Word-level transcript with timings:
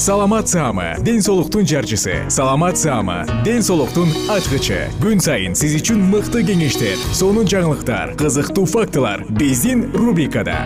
саламат 0.00 0.48
саама 0.48 0.96
ден 1.04 1.20
соолуктун 1.20 1.66
жарчысы. 1.66 2.24
Саламат 2.30 2.78
саама 2.78 3.26
ден 3.44 3.60
соолуктун 3.62 4.08
ачкычы. 4.32 4.88
Күн 5.02 5.20
сайын 5.20 5.52
сиз 5.52 5.74
үчүн 5.76 6.00
мыкты 6.08 6.40
кеңештер 6.40 6.96
сонун 7.12 7.44
жаңылыктар 7.44 8.14
кызыктуу 8.16 8.64
фактылар 8.64 9.26
биздин 9.28 9.92
рубрикада. 9.92 10.56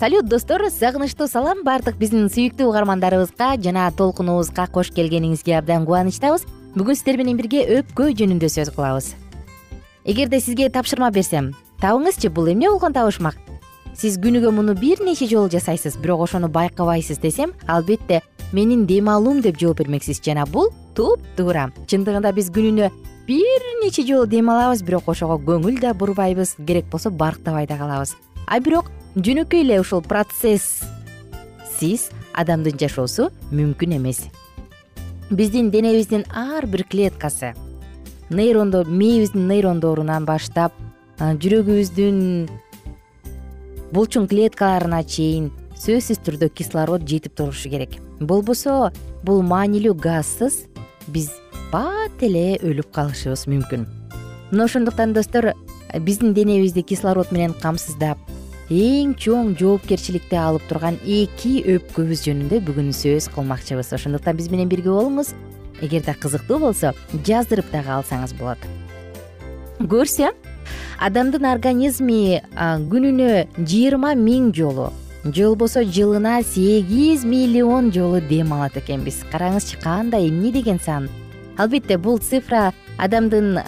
Салют 0.00 0.24
достор 0.24 0.64
сагынычтуу 0.70 1.28
салам. 1.28 1.60
Баардык 1.68 2.00
биздин 2.00 2.32
сүйүктүү 2.32 2.72
угармандарыбызга 2.72 3.60
жана 3.60 3.92
толкунубузга 3.92 4.70
кош 4.72 4.88
келгениңизге 4.96 5.60
абдан 5.60 5.84
кубанычтабыз 5.84 6.48
бүгүн 6.72 6.96
сиздер 6.96 7.18
менен 7.20 7.36
бирге 7.36 7.66
өпкө 7.80 8.14
жөнүндө 8.16 8.48
сөз 8.48 8.70
кылабыз. 8.72 9.10
Эгерде 10.08 10.40
сизге 10.40 10.70
тапшырма 10.72 11.10
берсем 11.12 11.52
табыңызчы 11.82 12.30
бул 12.32 12.48
эмне 12.48 12.70
болгон 12.70 12.94
табышмак? 12.96 13.36
Сиз 13.92 14.16
күнүгө 14.16 14.50
муну 14.56 14.72
бир 14.74 15.02
нече 15.04 15.28
жолу 15.28 15.50
жасайсыз 15.52 15.98
бирок 16.00 16.24
ошону 16.24 16.48
байкабайсыз 16.48 17.18
десем 17.20 17.52
албетте 17.68 18.22
менин 18.52 18.86
дем 18.86 19.08
алуум 19.12 19.42
деп 19.42 19.60
жооп 19.60 19.78
бермексиз. 19.82 20.22
Жана 20.24 20.46
бул 20.46 20.72
туптуура 20.96 21.70
чындыгында 21.86 22.32
биз 22.32 22.48
күнүнө 22.50 22.88
бир 23.28 23.60
нече 23.84 24.06
жолу 24.08 24.26
дем 24.26 24.48
алабыз 24.48 24.82
бирок 24.82 25.08
ошого 25.12 25.36
көңүл 25.36 25.80
да 25.80 25.92
бурбайбыз 25.92 26.56
керек 26.66 26.88
болсо 26.90 27.10
барктабай 27.10 27.66
да 27.66 27.76
калабыз. 27.76 28.16
А 28.46 28.60
бирок 28.60 28.88
жөнөкөй 29.16 29.60
эле 29.60 29.80
ушул 29.80 30.00
процессиз 30.00 30.80
адамдын 32.32 32.78
жашоосу 32.80 33.28
мүмкүн 33.52 33.98
эмес 33.98 34.24
биздин 35.32 35.70
денебиздин 35.70 36.24
ар 36.36 36.66
бир 36.66 36.84
клеткасы 36.84 37.54
нейрондор 38.28 38.86
мээбиздин 38.86 39.46
нейрондорунан 39.48 40.26
баштап 40.28 40.74
жүрөгүбүздүн 41.18 42.18
булчуң 43.96 44.26
клеткаларына 44.28 45.00
чейин 45.08 45.48
сөзсүз 45.80 46.20
түрдө 46.26 46.50
кислород 46.52 47.06
жетип 47.08 47.34
турушу 47.38 47.72
керек. 47.72 47.96
Болбосо 48.20 48.92
бул 49.24 49.40
маанилүү 49.42 49.94
газсыз 50.04 50.66
биз 51.08 51.30
бат 51.72 52.20
эле 52.20 52.58
өлүп 52.60 52.92
калышыбыз 52.92 53.46
мүмкүн. 53.48 53.88
Мына 54.52 54.68
ошондуктан 54.68 55.16
достор 55.16 55.54
биздин 56.04 56.34
денебизди 56.36 56.84
кислород 56.84 57.32
менен 57.32 57.56
камсыздап 57.56 58.18
эң 58.70 59.14
чоң 59.18 59.54
жоопкерчиликти 59.58 60.36
алып 60.38 60.68
турган 60.70 60.98
эки 61.02 61.58
өпкөбүз 61.74 62.22
жөнүндө 62.28 62.60
бүгүн 62.68 62.92
сөз 62.96 63.28
кылмакчыбыз. 63.34 63.92
Ошондуктан 63.96 64.36
биз 64.38 64.50
менен 64.52 64.70
бирге 64.70 64.90
болуңуз. 64.90 65.34
Эгерде 65.82 66.14
кызыктуу 66.14 66.60
болсо 66.62 66.92
жаздырып 67.26 67.72
дагы 67.72 67.90
алсаңыз 67.98 68.36
болот. 68.38 68.58
Көрсө 69.82 70.30
адамдын 71.02 71.48
организми 71.50 72.40
күнүнө 72.54 73.30
жыйырма 73.58 74.14
миң 74.14 74.52
жолу 74.54 74.92
же 75.24 75.48
болбосо 75.48 75.82
жылына 75.82 76.42
сегиз 76.42 77.24
миллион 77.24 77.90
жолу 77.92 78.20
дем 78.20 78.52
алат 78.52 78.76
экенбиз. 78.76 79.24
Караңызчы 79.32 79.80
кандай 79.82 80.28
эмне 80.28 80.52
деген 80.52 80.78
сан? 80.78 81.08
Албетте 81.58 81.98
бул 81.98 82.18
цифра 82.18 82.72
адамдын 82.98 83.58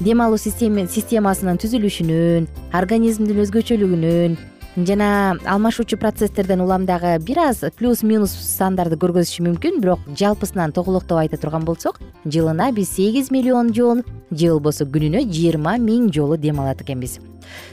дем 0.00 0.20
алуу 0.24 0.38
системасынын 0.40 1.58
түзүлүшүнөн 1.60 2.48
организмдин 2.72 3.42
өзгөчөлүгүнөн 3.44 4.38
жана 4.86 5.36
алмашуучу 5.44 5.98
процесстерден 6.00 6.60
улам 6.64 6.86
дагы 6.86 7.18
бир 7.20 7.38
аз 7.42 7.64
плюс 7.76 8.02
минус 8.02 8.32
сандарды 8.32 8.96
көргөзүшү 8.96 9.42
мүмкүн. 9.44 9.80
Бирок 9.82 10.00
жалпысынан 10.16 10.72
тоголоктоп 10.72 11.18
айта 11.18 11.36
турган 11.36 11.64
болсок 11.66 12.00
жылына 12.24 12.70
биз 12.72 12.94
сегиз 12.94 13.30
миллион 13.30 13.74
жолу 13.74 14.04
же 14.30 14.52
болбосо 14.52 14.86
күнүнө 14.86 15.26
жыйырма 15.26 15.76
миң 15.82 16.08
жолу 16.14 16.38
дем 16.38 16.60
алат 16.62 16.80
экенбиз. 16.80 17.18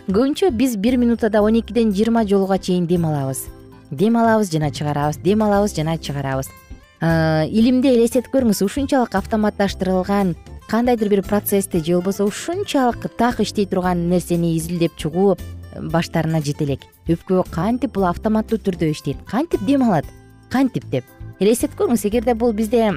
Көбүнчө 0.09 0.51
биз 0.51 0.75
бир 0.75 0.97
минутада 0.97 1.41
он 1.41 1.59
экиден 1.61 1.93
жыйырма 1.93 2.25
жолуга 2.27 2.57
чейин 2.57 2.87
дем 2.87 3.05
алабыз 3.05 3.45
дем 3.91 4.17
алабыз 4.17 4.51
жана 4.51 4.71
чыгарабыз 4.71 5.21
дем 5.23 5.43
алабыз 5.43 5.75
жана 5.77 5.97
чыгарабыз. 5.97 6.49
Илимди 6.99 7.93
элестетип 7.93 8.33
көрүңүз 8.33 8.65
ушунчалык 8.65 9.13
автоматташтырылган 9.15 10.35
кандайдыр 10.67 11.09
бир 11.09 11.23
процессти 11.23 11.77
же 11.83 11.93
болбосо 11.93 12.25
ушунчалык 12.25 13.07
так 13.17 13.39
иштей 13.39 13.65
турган 13.65 14.09
нерсени 14.09 14.57
изилдеп 14.57 14.95
чыгуу 14.97 15.37
баштарына 15.79 16.41
жете 16.41 16.65
элек 16.65 16.81
өпкө 17.07 17.45
кантип 17.51 17.93
бул 17.93 18.05
автоматтуу 18.05 18.59
түрдө 18.59 18.91
иштейт? 18.91 19.17
Кантип 19.25 19.63
дем 19.65 19.83
алат 19.83 20.05
кантип 20.51 20.85
деп. 20.91 21.05
Элестетип 21.39 21.77
көрүңүз 21.79 22.05
эгерде 22.07 22.33
бул 22.35 22.51
бизде 22.51 22.91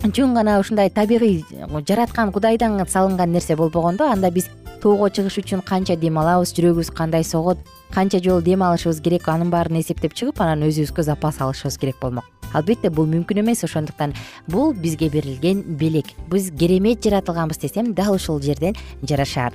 чын 0.00 0.34
гана 0.34 0.58
ушундай 0.60 0.90
табигый 0.90 1.44
жараткан 1.88 2.32
кудайдан 2.32 2.80
салынган 2.86 3.32
нерсе 3.32 3.56
болбогондо 3.56 4.10
анда 4.10 4.30
биз 4.30 4.48
тоого 4.82 5.08
чыгыш 5.08 5.38
үчүн 5.38 5.62
канча 5.62 5.96
дем 5.96 6.18
алабыз 6.18 6.52
жүрөгүбүз 6.56 6.92
кандай 6.96 7.24
согот 7.24 7.58
канча 7.94 8.22
жолу 8.22 8.42
дем 8.42 8.62
алышыбыз 8.62 9.00
керек 9.00 9.28
анын 9.28 9.50
баарын 9.50 9.80
эсептеп 9.80 10.14
чыгып 10.14 10.40
анан 10.40 10.62
өзүбүзгө 10.68 11.02
запас 11.02 11.40
алышыбыз 11.40 11.78
керек 11.78 11.96
болмок. 12.00 12.24
Албетте 12.52 12.90
бул 12.90 13.06
мүмкүн 13.06 13.42
эмес 13.42 13.64
ошондуктан 13.64 14.14
бул 14.48 14.72
бизге 14.74 15.08
берилген 15.08 15.62
белек. 15.78 16.06
Биз 16.30 16.50
керемет 16.50 17.02
жаратылганбыз 17.04 17.58
десем 17.58 17.94
дал 17.94 18.14
ушул 18.14 18.40
жерден 18.42 18.74
жарашар. 19.02 19.54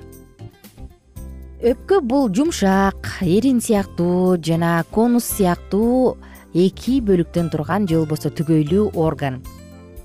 Өпкө 1.64 2.02
бул 2.02 2.30
жумшак 2.30 3.18
эрин 3.22 3.62
сыяктуу 3.62 4.38
жана 4.38 4.84
конус 4.92 5.26
сыяктуу 5.26 6.18
эки 6.54 7.00
бөлүктөн 7.02 7.50
турган 7.52 7.88
же 7.88 8.00
болбосо 8.00 8.30
түгөйлүү 8.30 8.92
орган. 8.96 9.42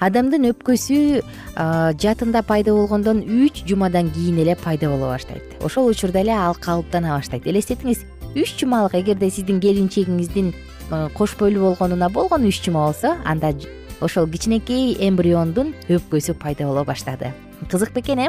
Адамдын 0.00 0.48
өпкөсү 0.48 1.20
жатында 2.00 2.40
пайда 2.48 2.72
болгондон 2.72 3.20
үч 3.20 3.66
жумадан 3.68 4.08
кийин 4.14 4.38
эле 4.40 4.56
пайда 4.56 4.88
боло 4.88 5.10
баштайт. 5.12 5.42
Ошол 5.60 5.90
учурда 5.90 6.22
эле 6.22 6.32
ал 6.32 6.56
калыптана 6.56 7.18
баштайт. 7.18 7.44
Элестетиңиз 7.46 8.06
үч 8.34 8.54
жумалык 8.60 8.94
эгерде 8.94 9.30
сиздин 9.30 9.60
келинчегиңиздин 9.60 10.52
кош 11.14 11.36
бойлуу 11.38 11.70
болгонуна 11.70 12.08
болгону 12.08 12.48
үч 12.48 12.62
жума 12.64 12.86
болсо 12.86 13.16
анда 13.24 13.52
ошол 14.00 14.28
кичинекей 14.30 14.96
эмбриондун 15.08 15.74
өпкөсү 15.88 16.34
пайда 16.40 16.66
боло 16.66 16.84
баштады. 16.84 17.34
Кызык 17.70 17.92
бекен 17.92 18.18
э? 18.18 18.28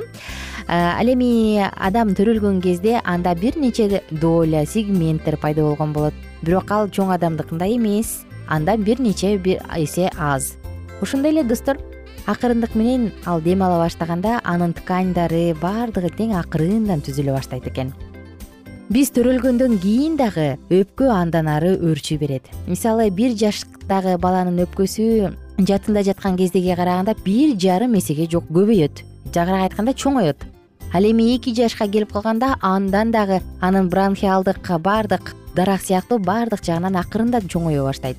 Ал 0.67 1.07
эми 1.07 1.63
адам 1.77 2.13
төрөлгөн 2.15 2.61
кезде 2.61 2.99
анда 3.03 3.35
бир 3.35 3.57
нече 3.57 4.03
доля 4.11 4.65
сегменттер 4.65 5.37
пайда 5.37 5.61
болгон 5.61 5.93
болот. 5.93 6.13
Бирок 6.41 6.71
ал 6.71 6.89
чоң 6.89 7.13
адамдыкындай 7.15 7.77
эмес 7.77 8.25
андан 8.47 8.83
бир 8.83 8.99
нече 8.99 9.37
бир 9.37 9.61
эсе 9.77 10.11
аз. 10.17 10.57
Ошондой 11.01 11.31
эле 11.31 11.43
достор 11.43 11.77
акырындык 12.25 12.75
менен 12.75 13.11
ал 13.25 13.41
дем 13.41 13.63
ала 13.63 13.83
баштаганда 13.85 14.41
анын 14.43 14.73
тканьдары 14.73 15.55
баардыгы 15.61 16.11
тең 16.17 16.35
акырындан 16.37 17.01
түзүлө 17.01 17.37
баштайт 17.37 17.67
экен 17.67 17.93
биз 18.91 19.07
төрөлгөндөн 19.15 19.77
кийин 19.79 20.17
дагы 20.19 20.57
өпкө 20.67 21.05
андан 21.15 21.47
ары 21.47 21.77
өөрчүй 21.77 22.17
берет. 22.19 22.49
Мисалы 22.67 23.05
бир 23.15 23.31
жаштагы 23.39 24.17
баланын 24.19 24.65
өпкөсү 24.65 25.29
жатында 25.63 26.01
жаткан 26.03 26.35
кездегиге 26.35 26.75
караганда 26.75 27.13
бир 27.23 27.53
жарым 27.55 27.95
эсеге 27.95 28.25
жок 28.27 28.49
көбөйөт. 28.51 28.99
Жагыраак 29.31 29.69
айтканда 29.69 29.93
чоңоет. 29.95 30.43
Ал 30.91 31.07
эми 31.07 31.29
эки 31.37 31.53
жашка 31.55 31.87
келип 31.87 32.11
калганда 32.11 32.57
андан 32.59 33.13
дагы 33.15 33.39
анын 33.61 33.87
бронхиалдык 33.87 34.67
баардык 34.83 35.35
дарак 35.55 35.85
сыяктуу 35.85 36.19
баардык 36.19 36.65
жагынан 36.65 36.99
акырындан 36.99 37.47
чоңое 37.47 37.79
баштайт. 37.85 38.17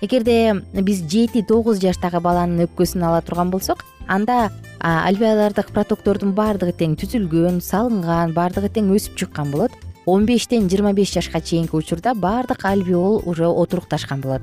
Эгерде 0.00 0.62
биз 0.86 1.02
жети 1.02 1.42
тогуз 1.42 1.82
жаштагы 1.82 2.20
баланын 2.20 2.68
өпкөсүн 2.68 3.02
ала 3.02 3.24
турган 3.26 3.50
болсок 3.50 3.82
анда 4.06 4.52
альвеолардык 4.78 5.72
протоктордун 5.74 6.30
баардыгы 6.36 6.76
тең 6.78 6.94
түзүлгөн 7.00 7.58
салынган 7.58 8.36
баардыгы 8.36 8.70
тең 8.70 8.94
өсүп 8.94 9.16
чыккан 9.18 9.50
болот 9.50 9.72
он 10.06 10.24
бештен 10.24 10.68
жыйырма 10.70 10.92
беш 10.94 11.12
жашка 11.12 11.40
чейинки 11.40 11.74
учурда 11.74 12.14
баардык 12.14 12.64
альвеол 12.64 13.22
уже 13.26 13.46
отурукташкан 13.46 14.20
болот. 14.20 14.42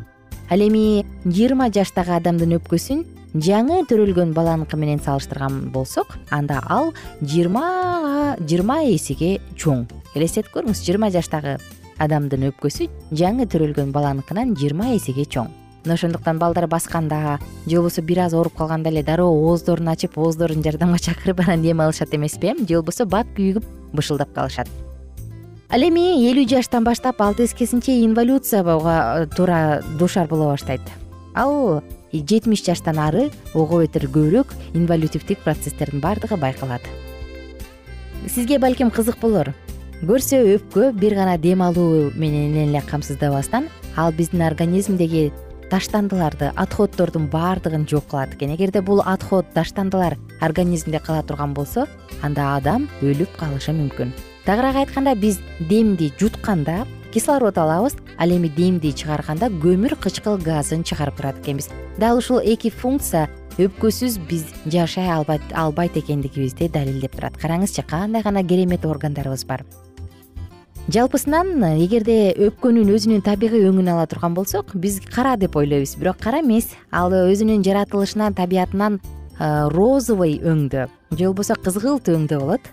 Ал 0.50 0.60
эми 0.60 1.06
жыйырма 1.24 1.71
жаштагы 1.71 2.12
адамдын 2.19 2.57
өпкөсүн 2.60 3.06
жаңы 3.33 3.86
төрөлгөн 3.88 4.33
баланыкы 4.36 4.77
менен 4.77 5.00
салыштырган 5.00 5.71
болсок 5.71 6.18
анда 6.30 6.60
ал 6.68 6.94
жыйырмага 7.21 8.36
жыйырма 8.44 8.83
эсеге 8.92 9.39
чоң. 9.56 9.88
Элестетип 10.13 10.51
көрүңүз 10.51 10.83
жыйырма 10.83 11.10
жаштагы 11.15 11.57
адамдын 11.98 12.50
өпкөсү 12.51 12.89
жаңы 13.16 13.48
төрөлгөн 13.48 13.95
баланыкынан 13.95 14.57
жыйырма 14.59 14.92
эсеге 14.98 15.24
чоң. 15.24 15.48
Мына 15.86 15.95
ошондуктан 15.95 16.39
балдар 16.39 16.68
басканда 16.68 17.39
же 17.66 17.77
болбосо 17.77 18.01
бир 18.01 18.19
аз 18.27 18.33
ооруп 18.33 18.56
калганда 18.56 18.89
эле 18.89 19.04
дароо 19.04 19.31
ооздорун 19.31 19.88
ачып 19.88 20.18
ооздорун 20.18 20.63
жардамга 20.63 21.00
чакырып 21.07 21.39
анан 21.39 21.62
дем 21.62 21.81
алышат 21.81 22.13
эмеспи 22.13 22.51
э? 22.51 22.56
Же 22.68 22.75
болбосо 22.75 23.06
бат 23.06 23.27
күйүгүп 23.36 23.66
бышылдап 23.94 24.33
калышат 24.33 24.68
ал 25.74 25.81
эми 25.81 26.04
элүү 26.30 26.46
жаштан 26.52 26.86
баштап 26.86 27.22
алты 27.25 27.48
эскесинче 27.48 27.96
инволюцияга 28.06 29.25
туура 29.34 29.81
дуушар 29.98 30.28
боло 30.30 30.52
баштайт. 30.52 30.81
Ал 31.34 31.81
жетимиш 32.14 32.62
жаштан 32.62 33.00
ары 33.02 33.31
ого 33.56 33.80
бетер 33.81 34.06
көбүрөөк 34.06 34.52
инволютивдик 34.78 35.40
процесстердин 35.42 36.00
баардыгы 36.00 36.38
байкалат. 36.38 36.84
Сизге 38.30 38.60
балким 38.60 38.92
кызык 38.92 39.18
болор. 39.18 39.50
Көрсө 40.04 40.44
өпкө 40.60 40.92
бир 40.94 41.16
гана 41.16 41.40
дем 41.40 41.64
алуу 41.66 42.12
менен 42.14 42.54
эле 42.68 42.81
камсыздабастан 42.86 43.66
ал 43.98 44.12
биздин 44.12 44.44
организмдеги 44.46 45.31
таштандыларды 45.72 46.52
отходдордун 46.56 47.31
баардыгын 47.34 47.88
жок 47.90 48.12
кылат 48.12 48.36
экен. 48.36 48.54
Эгерде 48.54 48.81
бул 48.81 49.02
отход 49.02 49.50
таштандылар 49.56 50.19
организмде 50.40 51.00
кала 51.00 51.24
турган 51.24 51.56
болсо 51.56 51.88
анда 52.22 52.58
адам 52.58 52.88
өлүп 53.02 53.34
калышы 53.40 53.74
мүмкүн 53.74 54.14
тагыраак 54.45 54.75
айтканда 54.75 55.16
биз 55.16 55.40
демди 55.60 56.12
жутканда 56.19 56.86
кислород 57.13 57.57
алабыз 57.57 57.95
ал 58.18 58.30
эми 58.30 58.50
демди 58.50 58.92
чыгарганда 58.92 59.48
көмүр 59.48 59.95
кычкыл 59.95 60.38
газын 60.38 60.84
чыгарып 60.84 61.16
турат 61.16 61.40
экенбиз. 61.40 61.69
Дал 61.98 62.18
ушул 62.18 62.40
эки 62.40 62.69
функция 62.69 63.30
өпкөсүз 63.57 64.18
биз 64.28 64.45
жашай 64.66 65.07
албайт 65.07 65.98
экендигибизди 65.98 66.68
далилдеп 66.68 67.16
турат. 67.16 67.38
Караңызчы 67.38 67.86
кандай 67.88 68.24
гана 68.24 68.44
керемет 68.44 68.86
органдарыбыз 68.86 69.45
бар. 69.45 69.63
Жалпысынан 70.92 71.63
эгерде 71.80 72.34
өпкөнүн 72.34 72.90
өзүнүн 72.92 73.22
табигый 73.24 73.69
өңүн 73.69 73.94
ала 73.94 74.07
турган 74.07 74.34
болсок 74.34 74.74
биз 74.75 75.00
кара 75.00 75.38
деп 75.38 75.56
ойлойбуз. 75.56 75.95
Бирок 75.95 76.18
кара 76.19 76.42
эмес. 76.42 76.74
Ал 76.92 77.13
өзүнүн 77.13 77.63
жаратылышынан 77.63 78.34
табиятынан 78.34 79.00
розовый 79.40 80.42
өңдө 80.44 80.90
же 81.18 81.25
болбосо 81.25 81.56
кызгылт 81.56 82.10
өңдө 82.10 82.40
болот 82.40 82.68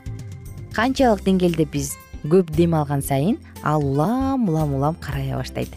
канчалык 0.77 1.25
деңгээлде 1.27 1.67
биз 1.73 1.95
көп 2.25 2.51
дем 2.57 2.75
алган 2.79 3.03
сайын 3.03 3.39
ал 3.63 3.85
улам 3.85 4.49
улам 4.49 4.75
улам 4.75 4.97
карая 5.01 5.39
баштайт. 5.39 5.73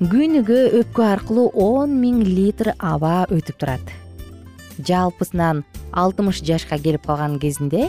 Күнүгө 0.00 0.58
өпкө 0.82 1.04
аркылуу 1.08 1.50
он 1.54 1.94
миң 2.02 2.20
литр 2.24 2.74
аба 2.78 3.24
өтүп 3.32 3.56
турат. 3.62 3.80
Жалпысынан 4.76 5.64
алтымыш 5.92 6.42
жашка 6.44 6.76
келип 6.78 7.06
калган 7.06 7.38
кезинде 7.40 7.88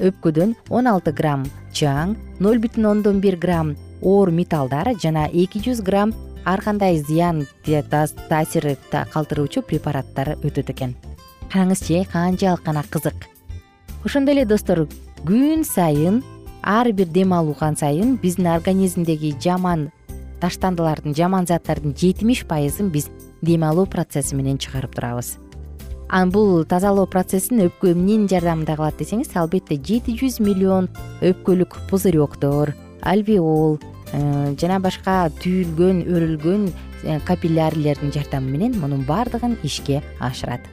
өпкөдөн 0.00 0.54
он 0.70 0.88
алты 0.88 1.12
грамм 1.12 1.44
чаң 1.76 2.16
ноль 2.40 2.62
бүтүн 2.62 2.88
ондон 2.88 3.20
бир 3.20 3.36
грамм 3.36 3.74
оор 4.00 4.32
металлдар 4.32 4.94
жана 5.02 5.26
эки 5.28 5.60
жүз 5.60 5.82
грамм 5.84 6.14
ар 6.44 6.62
кандай 6.64 6.98
зыян 6.98 7.44
таасир 7.66 8.76
калтыруучу 9.12 9.62
препараттар 9.62 10.38
өтөт 10.40 10.72
экен. 10.72 10.96
Караңызчы 11.52 12.06
канчалык 12.08 12.64
гана 12.64 12.82
кызык 12.88 13.28
ошондой 14.04 14.34
эле 14.34 14.44
достор 14.44 14.86
күн 15.24 15.62
сайын 15.64 16.22
ар 16.62 16.90
бир 16.92 17.06
дем 17.06 17.32
алган 17.32 17.76
сайын 17.76 18.16
биздин 18.22 18.48
организмдеги 18.50 19.34
жаман 19.40 19.90
таштандылардын 20.42 21.14
жаман 21.14 21.46
заттардын 21.46 21.94
жетимиш 21.94 22.44
пайызын 22.50 22.90
биз 22.90 23.08
дем 23.42 23.62
алуу 23.62 23.86
процесси 23.86 24.34
менен 24.34 24.58
чыгарып 24.58 24.94
турабыз. 24.94 25.38
Бул 26.34 26.64
тазалоо 26.68 27.06
процессин 27.06 27.62
өпкө 27.68 27.94
эмненин 27.94 28.26
жардамында 28.28 28.76
кылат 28.76 28.98
десеңиз 29.00 29.30
албетте 29.38 29.78
жети 29.78 30.12
жүз 30.18 30.42
миллион 30.44 30.90
өпкөлүк 31.22 31.78
пузыректор 31.88 32.74
альвеол 33.00 33.78
э, 34.12 34.54
жана 34.60 34.76
башка 34.82 35.30
түйүлгөн 35.40 36.04
өрүлгөн 36.04 36.68
э, 36.68 37.18
капиллярлердин 37.24 38.12
жардамы 38.12 38.52
менен 38.52 38.76
мунун 38.82 39.06
баардыгын 39.08 39.56
ишке 39.64 40.02
ашырат 40.20 40.68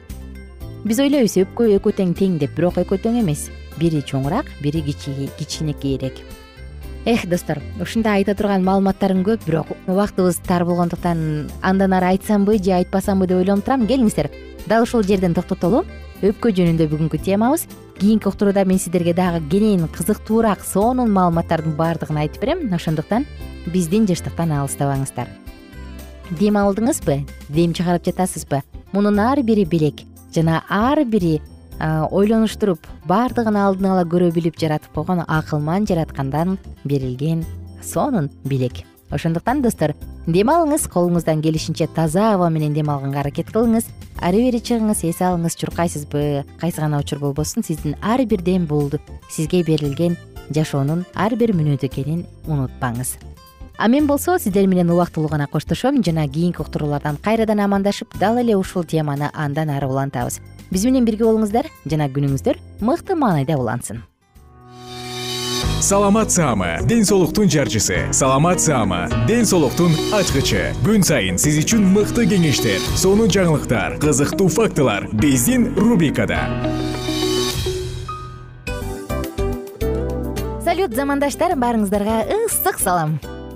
биз 0.84 1.00
ойлойбуз 1.02 1.36
өпкө 1.42 1.66
экөө 1.76 1.96
тең 1.98 2.12
тең 2.16 2.36
деп 2.40 2.54
бирок 2.56 2.78
экөө 2.80 3.00
тең 3.04 3.18
эмес. 3.20 3.48
Бири 3.80 4.00
чоңураак 4.04 4.48
бири 4.62 4.82
кичинекейирээк 4.82 6.20
эх 7.08 7.26
достор 7.28 7.60
ушундай 7.80 8.20
айта 8.20 8.34
турган 8.36 8.64
маалыматтарым 8.64 9.22
көп 9.24 9.44
бирок 9.46 9.72
убактыбыз 9.86 10.40
тар 10.44 10.64
болгондуктан 10.68 11.50
андан 11.62 11.92
ары 11.96 12.12
айтсамбы 12.12 12.58
же 12.58 12.72
айтпасамбы 12.76 13.26
деп 13.26 13.38
ойлонуп 13.40 13.64
турам 13.64 13.86
келиңиздер. 13.86 14.30
Дал 14.66 14.82
ушул 14.82 15.02
жерден 15.02 15.34
токтотолу. 15.34 15.84
Өпкө 16.20 16.52
жөнүндө 16.52 16.88
бүгүнкү 16.92 17.22
темабыз. 17.24 17.66
Кийинки 17.98 18.28
уктурууда 18.28 18.64
мен 18.64 18.78
сиздерге 18.78 19.14
дагы 19.14 19.40
кенен 19.48 19.88
кызыктуураак 19.88 20.64
сонун 20.64 21.12
маалыматтардын 21.12 21.76
баардыгын 21.76 22.20
айтып 22.24 22.42
берем. 22.42 22.68
Ошондуктан 22.74 23.24
биздин 23.66 24.06
жыштыктан 24.06 24.52
алыстабаңыздар 24.52 25.28
дем 26.38 26.56
алдыңызбы? 26.56 27.24
Дем 27.48 27.72
чыгарып 27.74 28.04
жатасызбы? 28.06 28.62
Мунун 28.92 29.18
ар 29.18 29.42
бири 29.42 29.64
белек 29.64 30.09
жана 30.34 30.62
ар 30.68 31.04
бири 31.04 31.40
ойлонуштуруп 32.10 32.86
баардыгын 33.08 33.56
алдын 33.56 33.90
ала 33.94 34.04
көрө 34.04 34.30
билип 34.34 34.58
жаратып 34.60 34.94
койгон 34.94 35.24
акылман 35.26 35.86
жараткандан 35.88 36.58
берилген 36.84 37.44
сонун 37.82 38.30
белек 38.44 38.84
ошондуктан 39.10 39.62
достор 39.62 39.94
дем 40.26 40.50
алыңыз 40.52 40.86
колуңуздан 40.92 41.42
келишинче 41.42 41.88
таза 41.94 42.34
аба 42.34 42.50
менен 42.50 42.74
дем 42.74 42.90
алганга 42.90 43.20
аракет 43.24 43.50
кылыңыз. 43.50 43.88
Ары 44.20 44.42
бери 44.44 44.60
чыгыңыз 44.60 45.02
эс 45.08 45.22
алыңыз 45.24 45.56
чуркайсызбы 45.56 46.44
кайсы 46.60 46.80
гана 46.80 47.00
учур 47.00 47.18
болбосун 47.18 47.64
сиздин 47.64 47.96
ар 48.02 48.22
бир 48.24 48.42
дем 48.42 48.66
бул 48.66 48.90
сизге 49.30 49.62
берилген 49.64 50.16
жашоонун 50.50 51.06
ар 51.14 51.34
бир 51.36 51.54
мүнөтү 51.56 51.88
экенин 51.88 52.26
унутпаңыз 52.46 53.16
а 53.80 53.88
мен 53.88 54.06
болсо 54.06 54.38
сиздер 54.38 54.66
менен 54.66 54.90
убактылуу 54.90 55.28
гана 55.28 55.46
коштошом 55.46 56.04
жана 56.04 56.28
кийинки 56.28 56.60
уктуруулардан 56.60 57.16
кайрадан 57.16 57.60
амандашып 57.60 58.08
дал 58.18 58.36
эле 58.36 58.56
ушул 58.56 58.84
теманы 58.84 59.30
андан 59.32 59.70
ары 59.70 59.86
улантабыз. 59.86 60.40
Биз 60.70 60.84
менен 60.84 61.04
бирге 61.04 61.24
болуңуздар 61.24 61.66
жана 61.86 62.08
күнүңүздөр 62.12 62.60
мыкты 62.80 63.16
маанайда 63.16 63.56
улансын. 63.56 64.02
Саламат 65.80 66.30
саама 66.30 66.76
ден 66.84 67.06
соолуктун 67.06 67.48
жарчысы. 67.48 68.12
Саламат 68.12 68.60
саама 68.60 69.08
ден 69.26 69.46
соолуктун 69.46 69.96
ачкычы. 70.12 70.74
Күн 70.84 71.00
сайын 71.02 71.40
сиз 71.40 71.56
үчүн 71.64 71.88
мыкты 71.96 72.28
кеңештер 72.28 72.84
сонун 73.00 73.32
жаңылыктар 73.32 73.96
кызыктуу 73.98 74.52
фактылар 74.52 75.08
биздин 75.08 75.72
рубрикада. 75.74 76.44
Салют 80.60 80.94
замандаштар 80.94 81.56
баарыңыздарга 81.56 82.26
ысык 82.44 82.76
салам 82.78 83.16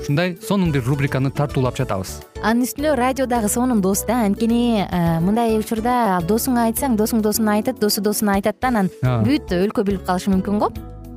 ушундай 0.00 0.36
сонун 0.40 0.72
бир 0.72 0.84
рубриканы 0.86 1.30
тартуулап 1.30 1.76
жатабыз. 1.78 2.18
Анын 2.42 2.66
үстүнө 2.66 2.94
радио 2.98 3.26
дагы 3.26 3.48
сонун 3.48 3.80
дос 3.80 4.04
да 4.08 4.22
анткени 4.26 4.84
э, 4.84 5.20
мындай 5.20 5.58
учурда 5.58 6.20
досуңа 6.28 6.68
айтсаң 6.68 6.96
досуң 6.96 7.22
досуна 7.22 7.58
айтат 7.58 7.80
досу 7.80 8.00
досуна 8.00 8.38
айтат 8.38 8.60
да 8.60 8.68
анан 8.72 8.90
бүт 9.02 9.52
өлкө 9.52 9.84
билип 9.84 10.06
калышы 10.06 10.30
мүмкүн 10.32 10.62
го. 10.62 10.70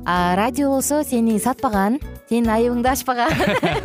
А 0.04 0.34
радио 0.34 0.68
болсо 0.68 1.04
сени 1.06 1.38
сатпаган 1.38 2.00
сенин 2.28 2.50
айыбыңды 2.50 2.90
ачпаган 2.90 3.30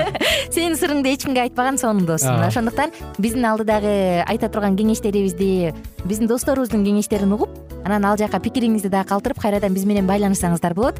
сенин 0.55 0.73
сырыңды 0.79 1.13
эч 1.13 1.27
кимге 1.27 1.43
айтпаган 1.45 1.77
сонун 1.77 2.07
дос. 2.09 2.23
Мына 2.25 2.47
ошондуктан 2.47 2.91
биздин 3.19 3.45
алдыдагы 3.45 4.23
айта 4.25 4.49
турган 4.49 4.75
кеңештерибизди 4.79 5.75
биздин 6.05 6.27
досторубуздун 6.27 6.85
кеңештерин 6.87 7.37
угуп 7.37 7.53
анан 7.85 8.05
ал 8.05 8.17
жака 8.17 8.39
пикириңизди 8.41 8.89
дагы 8.89 9.11
калтырып 9.13 9.39
кайрадан 9.41 9.75
биз 9.77 9.85
менен 9.85 10.09
байланышсаңыздар 10.09 10.73
болот 10.73 10.99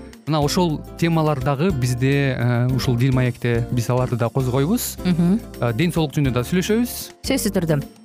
мына 0.27 0.41
ошол 0.43 0.81
темалар 0.97 1.41
дагы 1.43 1.71
бизде 1.71 2.37
ушул 2.75 2.97
дил 2.97 3.13
маекте 3.13 3.67
биз 3.71 3.89
аларды 3.89 4.15
да 4.17 4.29
козгойбуз. 4.29 4.97
Ден 5.75 5.91
соолук 5.91 6.13
жөнүндө 6.17 6.37
да 6.41 6.45
сүйлөшөбүз. 6.45 6.99
Сөзсүз 7.27 7.57
түрдө 7.57 7.81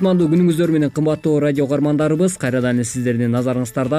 кутмандуу 0.00 0.30
күнүңүздөр 0.32 0.70
менен 0.72 0.90
кымбаттуу 0.96 1.34
радио 1.44 1.66
угармандарыбыз 1.66 2.38
кайрадан 2.40 2.78
эле 2.78 2.86
сиздердин 2.88 3.34
назарыңыздарда. 3.34 3.98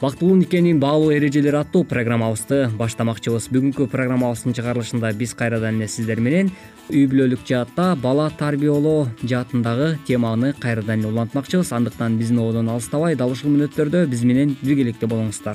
Бактылуу 0.00 0.34
никенин 0.34 0.80
баалуу 0.82 1.12
эрежелери 1.14 1.60
аттуу 1.60 1.84
программабызды 1.86 2.72
баштамакчыбыз. 2.74 3.46
Бүгүнкү 3.54 3.86
программабыздын 3.92 4.56
чыгарылышында 4.58 5.12
биз 5.14 5.36
кайрадан 5.38 5.78
эле 5.78 5.86
сиздер 5.86 6.18
менен 6.18 6.50
үй 6.90 7.06
бүлөлүк 7.06 7.46
жаатта 7.46 7.94
бала 8.02 8.26
тарбиялоо 8.34 9.06
жаатындагы 9.22 9.94
теманы 10.10 10.56
кайрадан 10.58 11.06
эле 11.06 11.12
улантмакчыбыз. 11.12 11.70
Андыктан 11.70 12.18
биздин 12.18 12.42
ободон 12.42 12.74
алыстабай 12.74 13.14
дал 13.14 13.30
ушул 13.30 13.54
мүнөттөрдө 13.54 14.08
биз 14.10 14.26
менен 14.26 14.56
биргеликте 14.60 15.06
болуңуздар. 15.06 15.54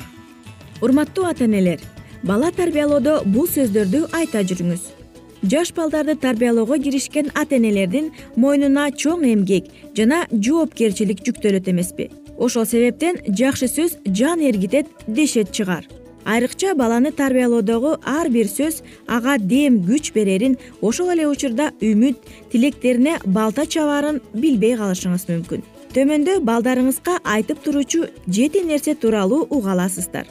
Урматтуу 0.79 1.27
ата 1.27 1.43
энелер 1.43 1.83
бала 2.23 2.55
тарбиялоодо 2.55 3.23
бул 3.25 3.51
сөздөрдү 3.51 4.07
айта 4.15 4.47
жүрүңүз 4.47 5.02
жаш 5.43 5.73
балдарды 5.73 6.15
тарбиялоого 6.15 6.77
киришкен 6.79 7.31
ата 7.35 7.57
энелердин 7.57 8.11
мойнуна 8.35 8.89
чоң 8.91 9.25
эмгек 9.27 9.67
жана 9.97 10.25
жоопкерчилик 10.31 11.19
жүктөлөт 11.25 11.69
эмеспи. 11.69 12.09
Ошол 12.37 12.65
себептен 12.65 13.19
жакшы 13.27 13.67
сөз 13.67 13.97
жан 14.05 14.39
эргитет 14.41 14.87
дешет 15.07 15.51
чыгар. 15.51 15.85
Айрыкча 16.25 16.73
баланы 16.75 17.11
тарбиялоодогу 17.11 17.97
ар 18.05 18.29
бир 18.29 18.47
сөз 18.47 18.81
ага 19.07 19.37
дем 19.37 19.81
күч 19.83 20.13
берерин 20.13 20.57
ошол 20.81 21.11
эле 21.11 21.27
учурда 21.27 21.71
үмүт 21.81 22.17
тилектерине 22.51 23.19
балта 23.25 23.65
чабаарын 23.65 24.21
билбей 24.33 24.77
калышыңыз 24.79 25.27
мүмкүн. 25.27 25.63
Төмөндө 25.93 26.39
балдарыңызга 26.47 27.19
айтып 27.23 27.59
туруучу 27.63 28.07
жети 28.27 28.63
нерсе 28.63 28.95
тууралуу 28.95 29.47
уга 29.49 29.73
аласыздар. 29.75 30.25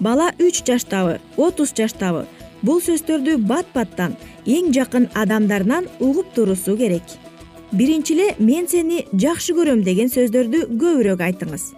Бала 0.00 0.32
үч 0.38 0.64
жаштабы 0.66 1.20
отуз 1.36 1.72
жаштабы. 1.72 2.26
Бул 2.62 2.80
сөздөрдү 2.82 3.36
бат 3.38 3.66
баттан 3.74 4.16
эң 4.46 4.72
жакын 4.72 5.08
адамдарынан 5.14 5.88
угуп 6.00 6.32
турусу 6.34 6.76
керек. 6.76 7.02
Биринчи 7.72 8.14
эле 8.14 8.34
мен 8.38 8.68
сени 8.68 9.04
жакшы 9.12 9.52
көрөм 9.58 9.82
деген 9.82 10.08
сөздөрдү 10.08 10.66
көбүрөөк 10.80 11.22
айтыңыз. 11.28 11.74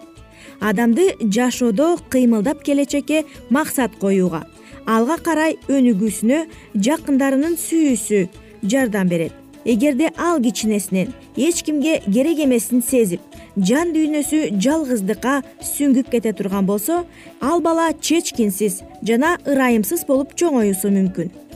Адамды 0.61 1.15
жашоодо 1.21 1.97
кыймылдап 2.09 2.63
келечекке 2.63 3.25
максат 3.49 3.95
коюуга 3.99 4.43
алга 4.85 5.17
карай 5.17 5.57
өнүгүүсүнө 5.69 6.45
жакындарынын 6.75 7.57
сүйүүсү 7.57 8.27
жардам 8.63 9.09
берет. 9.09 9.33
Эгерде 9.65 10.11
ал 10.17 10.39
кичинесинен 10.41 11.13
эч 11.35 11.63
кимге 11.63 11.99
керек 12.05 12.39
эмесин 12.45 12.81
сезип 12.81 13.21
жан 13.57 13.91
дүйнөсү 13.93 14.55
жалгыздыкка 14.63 15.41
сүңгүп 15.73 16.09
кете 16.13 16.33
турган 16.33 16.65
болсо 16.65 17.03
ал 17.41 17.61
бала 17.61 17.91
чечкинсиз 17.93 18.81
жана 19.03 19.35
ырайымсыз 19.45 20.05
болуп 20.07 20.33
чоңоюусу 20.39 20.93
мүмкүн 20.95 21.48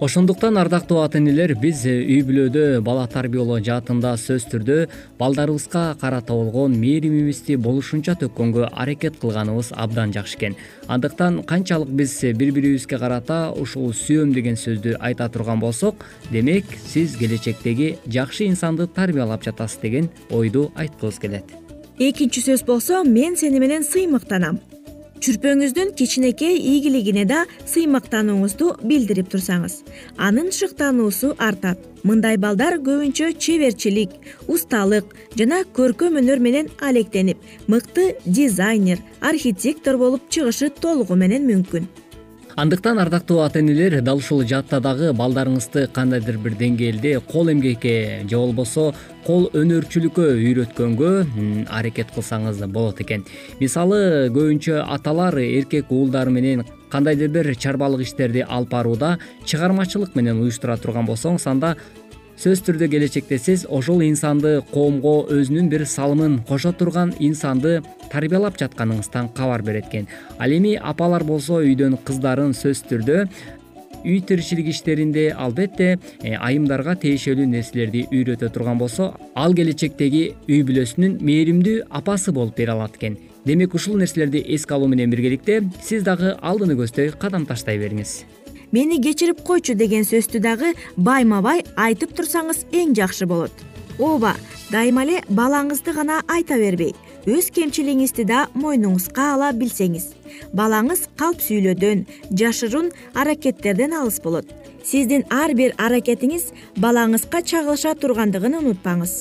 ошондуктан 0.00 0.58
ардактуу 0.58 0.98
ата 0.98 1.18
энелер 1.18 1.54
биз 1.54 1.84
э, 1.86 1.94
үй 2.02 2.22
бүлөдө 2.26 2.80
бала 2.82 3.06
тарбиялоо 3.06 3.60
жаатында 3.62 4.14
сөзсүз 4.18 4.48
түрдө 4.50 4.76
балдарыбызга 5.20 5.84
карата 6.00 6.34
болгон 6.34 6.74
мээримибизди 6.80 7.56
болушунча 7.56 8.16
төккөнгө 8.18 8.70
аракет 8.72 9.20
кылганыбыз 9.22 9.72
абдан 9.76 10.12
жакшы 10.12 10.36
экен. 10.36 10.56
Андыктан 10.88 11.42
канчалык 11.44 11.88
биз 11.88 12.16
э, 12.24 12.32
бири 12.32 12.50
бирибизге 12.50 12.98
карата 12.98 13.54
ушул 13.54 13.92
сүйөм 13.94 14.34
деген 14.34 14.58
сөздү 14.58 14.98
айта 14.98 15.28
турган 15.28 15.60
болсок 15.60 16.04
демек 16.30 16.66
сиз 16.86 17.16
келечектеги 17.16 17.96
жакшы 18.06 18.48
инсанды 18.50 18.86
тарбиялап 18.86 19.44
жатасыз 19.44 19.78
деген 19.80 20.10
ойду 20.30 20.72
айткыбыз 20.74 21.18
келет. 21.20 21.44
Экинчи 21.98 22.40
сөз 22.42 22.66
болсо 22.66 23.04
мен 23.04 23.36
сени 23.36 23.60
менен 23.60 23.84
сыймыктанам 23.84 24.58
чүрпөңүздүн 25.24 25.94
кичинекей 25.96 26.58
ийгилигине 26.58 27.22
да 27.24 27.44
сыймыктанууңузду 27.70 28.74
билдирип 28.84 29.30
турсаңыз. 29.32 29.78
Анын 30.20 30.50
шыктануусу 30.52 31.32
артат. 31.38 31.80
Мындай 32.04 32.36
балдар 32.36 32.76
көбүнчө 32.84 33.30
чеберчилик 33.40 34.12
усталык 34.52 35.16
жана 35.38 35.62
көркөм 35.78 36.20
өнөр 36.20 36.44
менен 36.44 36.68
алектенип 36.84 37.40
мыкты 37.72 38.10
дизайнер 38.26 39.00
архитектор 39.22 39.96
болуп 39.96 40.28
чыгышы 40.28 40.68
толугу 40.68 41.16
менен 41.16 41.48
мүмкүн 41.48 41.88
андыктан 42.56 42.98
ардактуу 42.98 43.40
ата 43.40 43.58
энелер 43.58 44.00
дал 44.02 44.18
ушул 44.18 44.44
жаатта 44.46 44.78
дагы 44.80 45.10
балдарыңызды 45.12 45.88
кандайдыр 45.92 46.38
бир 46.38 46.54
деңгээлде 46.60 47.16
кол 47.26 47.50
эмгекке 47.50 48.22
же 48.30 48.36
болбосо 48.36 48.92
кол 49.26 49.48
өнөрчүлүккө 49.58 50.28
үйрөткөнгө 50.38 51.10
аракет 51.66 52.12
кылсаңыз 52.14 52.62
болот 52.70 53.00
экен. 53.02 53.24
Мисалы 53.58 54.30
көбүнчө 54.30 54.84
аталар 54.86 55.38
эркек 55.42 55.90
уулдары 55.90 56.30
менен 56.30 56.62
кандайдыр 56.90 57.32
бир 57.34 57.54
чарбалык 57.58 58.06
иштерди 58.06 58.44
алып 58.46 58.70
барууда 58.70 59.18
чыгармачылык 59.44 60.14
менен 60.14 60.38
уюштура 60.44 60.76
турган 60.76 61.08
болсоңуз 61.10 61.48
анда 61.50 61.74
сөзсүз 62.34 62.64
түрдө 62.66 62.88
келечекте 62.90 63.38
сиз 63.38 63.64
ошол 63.70 64.02
инсанды 64.06 64.56
коомго 64.72 65.16
өзүнүн 65.32 65.68
бир 65.70 65.86
салымын 65.86 66.40
кошо 66.48 66.72
турган 66.74 67.14
инсанды 67.18 67.76
тарбиялап 68.12 68.58
жатканыңыздан 68.60 69.30
кабар 69.36 69.62
берет 69.62 69.86
экен 69.90 70.08
ал 70.38 70.52
эми 70.52 70.74
апалар 70.74 71.24
болсо 71.24 71.60
үйдөн 71.62 72.00
кыздарын 72.04 72.56
сөзсүз 72.58 72.88
түрдө 72.90 73.20
үй 74.04 74.20
тиричилик 74.20 74.68
иштеринде 74.68 75.30
албетте 75.32 75.94
э, 76.22 76.34
айымдарга 76.34 76.96
тиешелүү 77.00 77.46
нерселерди 77.48 78.04
үйрөтө 78.10 78.50
турган 78.52 78.78
болсо 78.78 79.12
ал 79.34 79.56
келечектеги 79.56 80.24
үй 80.48 80.62
бүлөсүнүн 80.68 81.18
мээримдүү 81.24 81.88
апасы 81.88 82.32
болуп 82.36 82.56
бере 82.58 82.76
алат 82.76 82.98
экен. 83.00 83.18
Демек 83.44 83.74
ушул 83.74 83.96
нерселерди 84.00 84.44
эске 84.44 84.76
алуу 84.76 84.88
менен 84.88 85.10
биргеликте 85.10 85.62
сиз 85.82 86.04
дагы 86.04 86.36
алдыны 86.40 86.76
көздөй 86.80 87.14
кадам 87.18 87.48
таштай 87.48 87.80
бериңиз 87.80 88.22
мени 88.74 88.96
кечирип 88.98 89.42
койчу 89.46 89.76
деген 89.78 90.02
сөздү 90.02 90.40
дагы 90.42 90.72
байма 90.96 91.38
бай 91.46 91.60
айтып 91.78 92.14
турсаңыз 92.18 92.64
эң 92.74 92.94
жакшы 92.98 93.28
болот. 93.30 93.52
Ооба 94.02 94.32
дайыма 94.72 95.04
эле 95.04 95.20
балаңызды 95.30 95.94
гана 95.94 96.16
айта 96.26 96.58
бербей 96.58 96.90
өз 97.30 97.52
кемчилигиңизди 97.54 98.26
да 98.26 98.48
мойнуңузга 98.58 99.28
ала 99.36 99.52
билсеңиз. 99.54 100.08
Балаңыз 100.58 101.06
калп 101.20 101.44
сүйлөөдөн 101.44 102.02
жашыруун 102.40 102.90
аракеттерден 103.14 103.94
алыс 104.00 104.18
болот. 104.24 104.50
Сиздин 104.84 105.22
ар 105.30 105.54
бир 105.54 105.78
аракетиңиз 105.78 106.50
балаңызга 106.76 107.44
чагылыша 107.46 107.94
тургандыгын 107.94 108.58
унутпаңыз 108.58 109.16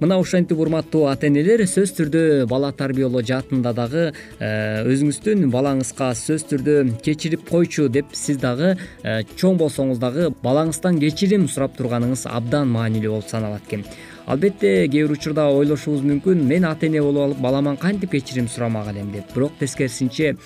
мына 0.00 0.16
ошентип 0.18 0.58
урматтуу 0.58 1.04
ата 1.10 1.28
энелер 1.28 1.60
сөзсүз 1.68 1.92
түрдө 1.98 2.22
бала 2.48 2.70
тарбиялоо 2.72 3.20
жаатында 3.30 3.72
дагы 3.76 4.04
э, 4.08 4.50
өзүңүздүн 4.88 5.50
балаңызга 5.52 6.12
сөзсүз 6.16 6.46
түрдө 6.52 6.76
кечирип 7.04 7.44
койчу 7.50 7.88
деп 7.92 8.14
сиз 8.16 8.40
дагы 8.40 8.72
э, 8.76 9.20
чоң 9.36 9.60
болсоңуз 9.60 10.00
дагы 10.00 10.30
балаңыздан 10.42 11.00
кечирим 11.04 11.48
сурап 11.52 11.76
турганыңыз 11.76 12.24
абдан 12.32 12.72
маанилүү 12.72 13.18
болуп 13.18 13.28
саналат 13.28 13.68
экен 13.68 13.84
албетте 14.30 14.86
кээ 14.86 15.08
бир 15.08 15.12
учурда 15.16 15.48
ойлошубуз 15.50 16.04
мүмкүн 16.06 16.44
мен 16.46 16.64
ата 16.68 16.86
эне 16.86 17.00
болуп 17.02 17.24
алып 17.24 17.38
баламан 17.42 17.76
кантип 17.76 18.12
кечирим 18.12 18.46
сурамак 18.48 18.86
элем 18.92 19.10
деп. 19.10 19.32
Бирок 19.34 19.56
тескерисинче 19.58 20.36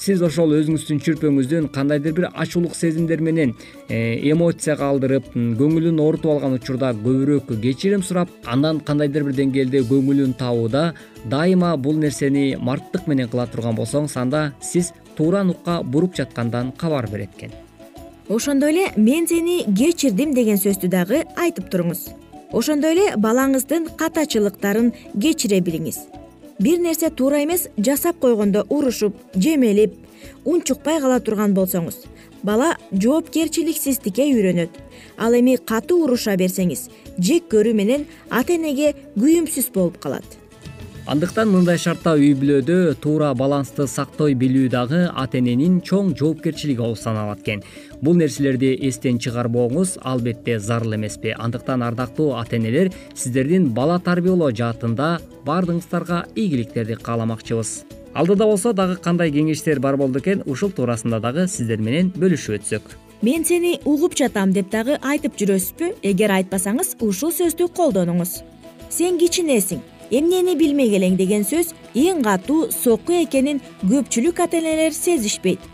сиз 0.00 0.22
ошол 0.24 0.54
өзүңүздүн 0.56 1.02
чүрпөңүздүн 1.04 1.68
кандайдыр 1.74 2.14
бир 2.16 2.28
ачуулук 2.32 2.74
сезимдер 2.74 3.20
менен 3.20 3.52
э, 3.88 4.16
эмоция 4.30 4.78
калтырып 4.80 5.28
көңүлүн 5.34 6.00
оорутуп 6.00 6.32
алган 6.32 6.56
учурда 6.56 6.94
көбүрөөк 6.96 7.52
кечирим 7.60 8.02
сурап 8.02 8.32
андан 8.46 8.80
кандайдыр 8.80 9.28
бир 9.28 9.36
деңгээлде 9.42 9.84
көңүлүн 9.92 10.34
табууда 10.40 10.94
дайыма 11.28 11.76
бул 11.76 12.00
нерсени 12.00 12.56
марттык 12.56 13.06
менен 13.06 13.28
кыла 13.28 13.46
турган 13.46 13.76
болсоңуз 13.76 14.16
анда 14.16 14.54
сиз 14.62 14.94
туура 15.16 15.44
нукка 15.44 15.82
буруп 15.82 16.16
жаткандан 16.16 16.72
кабар 16.72 17.10
берет 17.12 17.36
экен. 17.36 17.52
Ошондой 18.28 18.72
эле 18.72 18.90
мен 18.96 19.28
сени 19.28 19.62
кечирдим 19.68 20.32
деген 20.32 20.56
сөздү 20.56 20.88
дагы 20.88 21.26
айтып 21.36 21.68
туруңуз 21.68 22.08
ошондой 22.54 22.94
эле 22.94 23.06
балаңыздын 23.18 23.88
катачылыктарын 23.98 24.92
кечире 25.20 25.58
билиңиз. 25.64 25.98
Бир 26.62 26.78
нерсе 26.78 27.10
туура 27.10 27.42
эмес 27.42 27.66
жасап 27.76 28.20
койгондо 28.22 28.64
урушуп 28.70 29.16
жемелип 29.34 29.96
унчукпай 30.44 31.00
кала 31.02 31.18
турган 31.20 31.54
болсоңуз. 31.56 32.04
Бала 32.44 32.76
жоопкерчиликсиздикке 32.92 34.28
үйрөнөт. 34.30 34.70
Ал 35.18 35.34
эми 35.34 35.56
катуу 35.56 36.04
уруша 36.04 36.36
берсеңиз 36.38 36.88
жек 37.18 37.50
көрүү 37.50 37.74
менен 37.74 38.06
ата 38.30 38.54
энеге 38.54 38.94
күйүмсүз 39.18 39.70
болуп 39.74 39.98
калат. 39.98 40.26
Андыктан 41.04 41.50
мындай 41.52 41.76
шартта 41.76 42.14
үй 42.16 42.30
бүлөдө 42.32 42.94
туура 43.04 43.34
балансты 43.36 43.84
сактой 43.90 44.32
билүү 44.40 44.70
дагы 44.72 45.02
ата 45.12 45.36
эненин 45.36 45.82
чоң 45.84 46.14
жоопкерчилиги 46.16 46.80
болуп 46.80 46.96
саналат 46.96 47.42
экен 47.42 47.60
бул 48.04 48.18
нерселерди 48.20 48.74
эстен 48.88 49.18
чыгарбооңуз 49.22 49.96
албетте 50.02 50.58
зарыл 50.60 50.96
эмеспи. 50.96 51.32
Андыктан 51.32 51.82
ардактуу 51.82 52.34
ата 52.36 52.56
энелер 52.56 52.92
сиздердин 53.14 53.70
бала 53.72 53.98
тарбиялоо 53.98 54.50
жаатында 54.52 55.18
баардыгыңыздарга 55.46 56.24
ийгиликтерди 56.34 56.98
кааламакчыбыз. 57.00 57.84
Алдыда 58.14 58.46
болсо 58.46 58.72
дагы 58.72 58.96
кандай 58.96 59.32
кеңештер 59.32 59.80
бар 59.80 59.96
болду 59.96 60.20
экен 60.20 60.42
ушул 60.46 60.70
туурасында 60.70 61.20
дагы 61.20 61.48
сиздер 61.48 61.80
менен 61.80 62.12
бөлүшүп 62.14 62.60
өтсөк. 62.60 62.92
Мен 63.22 63.44
сени 63.44 63.78
угуп 63.84 64.14
жатам 64.18 64.52
деп 64.52 64.70
дагы 64.70 64.98
айтып 65.00 65.38
жүрөсүзбү? 65.40 65.94
Эгер 66.02 66.36
айтпасаңыз 66.38 66.96
ушул 67.00 67.32
сөздү 67.32 67.70
колдонуңуз. 67.72 68.42
Сен 68.90 69.18
кичинесиң? 69.18 69.80
Эмнени 70.10 70.54
билмек 70.60 70.92
элең 70.94 71.16
деген 71.16 71.46
сөз 71.48 71.72
эң 71.96 72.20
катуу 72.22 72.68
сокку 72.70 73.16
экенин 73.16 73.62
көпчүлүк 73.82 74.42
ата 74.44 74.60
энелер 74.60 74.92
сезишпейт 74.92 75.73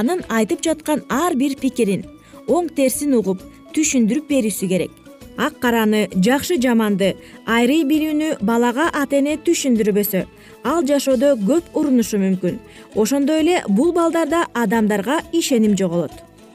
анын 0.00 0.24
айтып 0.28 0.64
жаткан 0.64 1.04
ар 1.08 1.36
бир 1.36 1.56
пикирин 1.60 2.06
оң 2.48 2.72
терсин 2.76 3.14
угуп 3.18 3.42
түшүндүрүп 3.74 4.28
берүүсү 4.28 4.68
керек. 4.68 4.90
Ак 5.36 5.60
караны 5.60 6.08
жакшы 6.12 6.58
жаманды 6.60 7.14
айрый 7.46 7.86
билүүнү 7.88 8.42
балага 8.44 8.90
ата 8.92 9.16
эне 9.16 9.38
түшүндүрбөсө 9.46 10.26
ал 10.68 10.84
жашоодо 10.88 11.32
көп 11.40 11.72
урунушу 11.78 12.20
мүмкүн. 12.20 12.58
Ошондой 12.94 13.40
эле 13.40 13.62
бул 13.68 13.94
балдарда 13.96 14.44
адамдарга 14.52 15.22
ишеним 15.32 15.76
жоголот. 15.78 16.12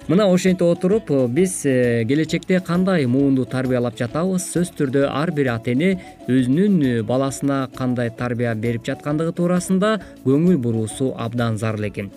Мына 0.08 0.30
ошентип 0.32 0.64
отуруп 0.64 1.10
биз 1.36 1.66
э, 1.66 2.06
келечекте 2.08 2.62
кандай 2.62 3.08
муунду 3.08 3.44
тарбиялап 3.46 3.98
жатабыз? 4.00 4.46
Сөзсүз 4.54 4.78
түрдө 4.78 5.10
ар 5.10 5.34
бир 5.36 5.50
ата 5.52 5.74
эне 5.74 5.98
өзүнүн 6.30 6.78
э, 6.80 6.94
баласына 7.04 7.68
кандай 7.76 8.14
тарбия 8.16 8.56
берип 8.56 8.88
жаткандыгы 8.88 9.36
туурасында 9.36 9.98
көңүл 10.24 10.62
буруусу 10.64 11.12
абдан 11.18 11.60
зарыл 11.60 11.90
экен 11.90 12.14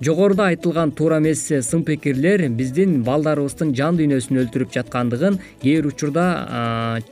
жогоруда 0.00 0.46
айтылган 0.48 0.92
туура 0.92 1.18
эмес 1.18 1.42
сын 1.46 1.82
пикирлер 1.84 2.46
биздин 2.48 3.02
балдарыбыздын 3.04 3.74
жан 3.76 3.98
дүйнөсүн 3.98 4.38
өлтүрүп 4.42 4.72
жаткандыгын 4.72 5.36
кээ 5.60 5.74
бир 5.76 5.88
учурда 5.90 6.24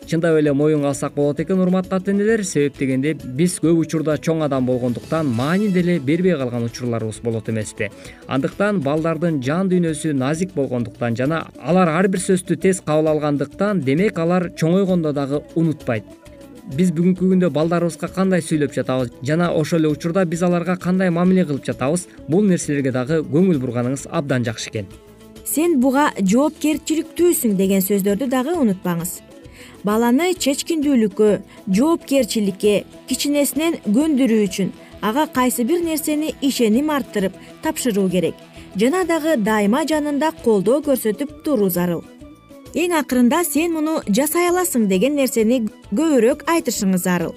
чындап 0.08 0.38
эле 0.40 0.54
моюнга 0.56 0.88
алсак 0.88 1.12
болот 1.14 1.40
экен 1.44 1.60
урматтуу 1.60 1.98
ата 1.98 2.10
энелер 2.14 2.44
себеп 2.48 2.78
дегенде 2.78 3.12
биз 3.14 3.58
көп 3.60 3.82
учурда 3.82 4.16
чоң 4.16 4.40
адам 4.46 4.64
болгондуктан 4.66 5.28
маани 5.28 5.68
деле 5.68 5.98
бербей 6.00 6.36
калган 6.36 6.64
учурларыбыз 6.64 7.20
болот 7.20 7.50
эмеспи. 7.50 7.90
Андыктан 8.26 8.80
балдардын 8.80 9.42
жан 9.42 9.68
дүйнөсү 9.68 10.14
назик 10.14 10.54
болгондуктан 10.54 11.16
жана 11.16 11.44
алар 11.60 11.92
ар 11.92 12.08
бир 12.08 12.24
сөздү 12.24 12.56
тез 12.56 12.80
кабыл 12.80 13.12
алгандыктан 13.12 13.84
демек 13.84 14.18
алар 14.18 14.48
чоңойгондо 14.56 15.12
дагы 15.12 15.42
унутпайт 15.54 16.04
биз 16.76 16.90
бүгүнкү 16.92 17.28
күндө 17.30 17.48
балдарыбызга 17.54 18.08
кандай 18.12 18.42
сүйлөп 18.44 18.74
жатабыз? 18.76 19.12
Жана 19.24 19.50
ошол 19.56 19.80
эле 19.80 19.92
учурда 19.92 20.24
биз 20.28 20.42
аларга 20.42 20.76
кандай 20.76 21.10
мамиле 21.10 21.44
кылып 21.48 21.64
жатабыз? 21.64 22.06
Бул 22.28 22.44
нерселерге 22.44 22.92
дагы 22.92 23.22
көңүл 23.24 23.60
бурганыңыз 23.62 24.08
абдан 24.10 24.44
жакшы 24.44 24.68
экен. 24.70 24.90
Сен 25.44 25.78
буга 25.80 26.10
жоопкерчиликтүүсүң 26.20 27.56
деген 27.56 27.80
сөздөрдү 27.84 28.28
дагы 28.28 28.56
унутпаңыз. 28.60 29.14
Баланы 29.84 30.34
чечкиндүүлүккө 30.34 31.30
жоопкерчиликке 31.78 32.84
кичинесинен 33.08 33.80
көндүрүү 33.86 34.44
үчүн 34.50 34.74
ага 35.00 35.26
кайсы 35.26 35.64
бир 35.64 35.80
нерсени 35.80 36.34
ишеним 36.42 36.90
арттырып 36.90 37.32
тапшыруу 37.62 38.10
керек. 38.10 38.34
Жана 38.76 39.06
дагы 39.08 39.38
дайыма 39.40 39.86
жанында 39.88 40.34
колдоо 40.44 40.82
көрсөтүп 40.84 41.42
туруу 41.44 41.70
зарыл 41.70 42.04
эң 42.74 42.96
акырында 43.00 43.44
сен 43.44 43.72
муну 43.72 44.00
жасай 44.08 44.48
аласың 44.50 44.88
деген 44.88 45.16
нерсени 45.16 45.62
көбүрөөк 45.92 46.48
айтышыңыз 46.48 47.04
зарыл 47.04 47.36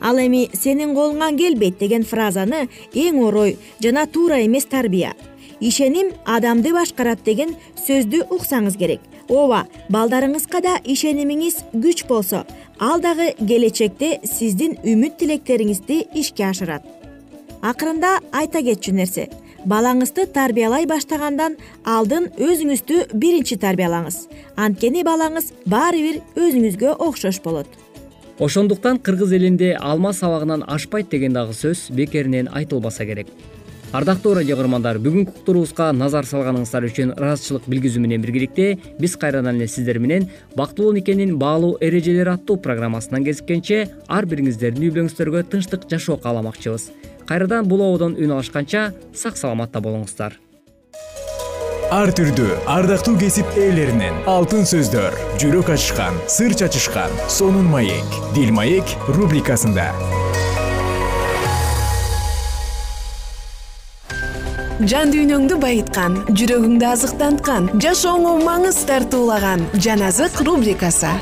ал 0.00 0.18
эми 0.20 0.46
сенин 0.54 0.94
колуңан 0.96 1.36
келбейт 1.38 1.78
деген 1.80 2.04
фразаны 2.04 2.66
эң 2.94 3.22
орой 3.24 3.56
жана 3.82 4.06
туура 4.06 4.42
эмес 4.44 4.66
тарбия. 4.66 5.14
Ишеним 5.60 6.12
адамды 6.26 6.72
башкарат 6.72 7.22
деген 7.24 7.54
сөздү 7.86 8.26
уксаңыз 8.30 8.76
керек. 8.76 9.00
Ооба 9.28 9.64
балдарыңызга 9.90 10.60
да 10.62 10.74
ишенимиңиз 10.84 11.62
күч 11.72 12.04
болсо 12.08 12.44
ал 12.78 13.00
дагы 13.00 13.32
келечекте 13.40 14.20
сиздин 14.24 14.76
үмүт 14.84 15.16
тилектериңизди 15.22 16.04
ишке 16.14 16.50
ашырат. 16.50 16.84
Акырында 17.62 18.18
айта 18.32 18.60
кетчү 18.62 18.92
нерсе 18.92 19.30
балаңызды 19.66 20.26
тарбиялай 20.30 20.86
баштагандан 20.86 21.56
алдын 21.84 22.28
өзүңүздү 22.38 23.16
биринчи 23.18 23.58
тарбиялаңыз. 23.58 24.20
Анткени 24.56 25.02
балаңыз 25.06 25.50
баары 25.66 26.02
бир 26.04 26.20
өзүңүзгө 26.38 26.96
окшош 27.08 27.42
болот. 27.42 27.66
Ошондуктан 28.38 28.98
кыргыз 28.98 29.32
элинде 29.32 29.74
алма 29.74 30.12
сабагынан 30.12 30.62
ашпайт 30.66 31.10
деген 31.10 31.32
дагы 31.32 31.56
сөз 31.56 31.90
бекеринен 31.90 32.48
айтылбаса 32.52 33.06
керек. 33.06 33.26
Ардактуу 33.94 34.34
радио 34.34 34.56
көрөрмандар 34.58 34.98
бүгүнкү 35.00 35.32
уктуруубузга 35.40 35.92
назар 35.94 36.26
салганыңыздар 36.26 36.88
үчүн 36.88 37.12
ыраазычылык 37.14 37.68
билгизүү 37.70 38.02
менен 38.02 38.20
биргеликте 38.20 38.74
биз 39.00 39.14
кайрадан 39.16 39.56
эле 39.56 39.68
сиздер 39.70 40.00
менен 40.02 40.26
бактылуу 40.58 40.92
никенин 40.92 41.38
баалуу 41.38 41.78
эрежелери 41.80 42.34
аттуу 42.34 42.58
программасынан 42.58 43.24
кезиккенче 43.24 43.86
ар 44.08 44.26
бириңиздердин 44.26 44.88
үй 44.88 44.90
бүлөңүздөргө 44.90 45.44
тынчтык 45.52 45.86
жашоо 45.88 46.18
кааламакчыбыз 46.18 46.90
кайрадан 47.28 47.68
бул 47.68 47.82
ободон 47.82 48.16
үн 48.16 48.38
алышканча 48.38 48.92
сак 49.14 49.36
саламатта 49.36 49.82
болуңуздар. 49.84 50.38
Ар 51.94 52.10
түрдүү 52.10 52.56
ардактуу 52.66 53.14
кесип 53.20 53.46
ээлеринен 53.54 54.24
алтын 54.26 54.66
сөздөр 54.66 55.14
жүрөк 55.38 55.70
ачышкан 55.76 56.18
сыр 56.26 56.56
чачышкан 56.58 57.12
сонун 57.30 57.70
маек 57.70 58.16
дил 58.34 58.50
маек 58.50 58.96
рубрикасында. 59.06 59.92
Жан 64.76 65.08
дүйнөңдү 65.14 65.56
байыткан 65.62 66.18
жүрөгүңдү 66.36 66.84
азыктанткан 66.90 67.70
жашооңо 67.80 68.34
маңыз 68.42 68.82
тартуулаган 68.90 69.62
жан 69.80 70.02
азык 70.04 70.42
рубрикасы 70.44 71.14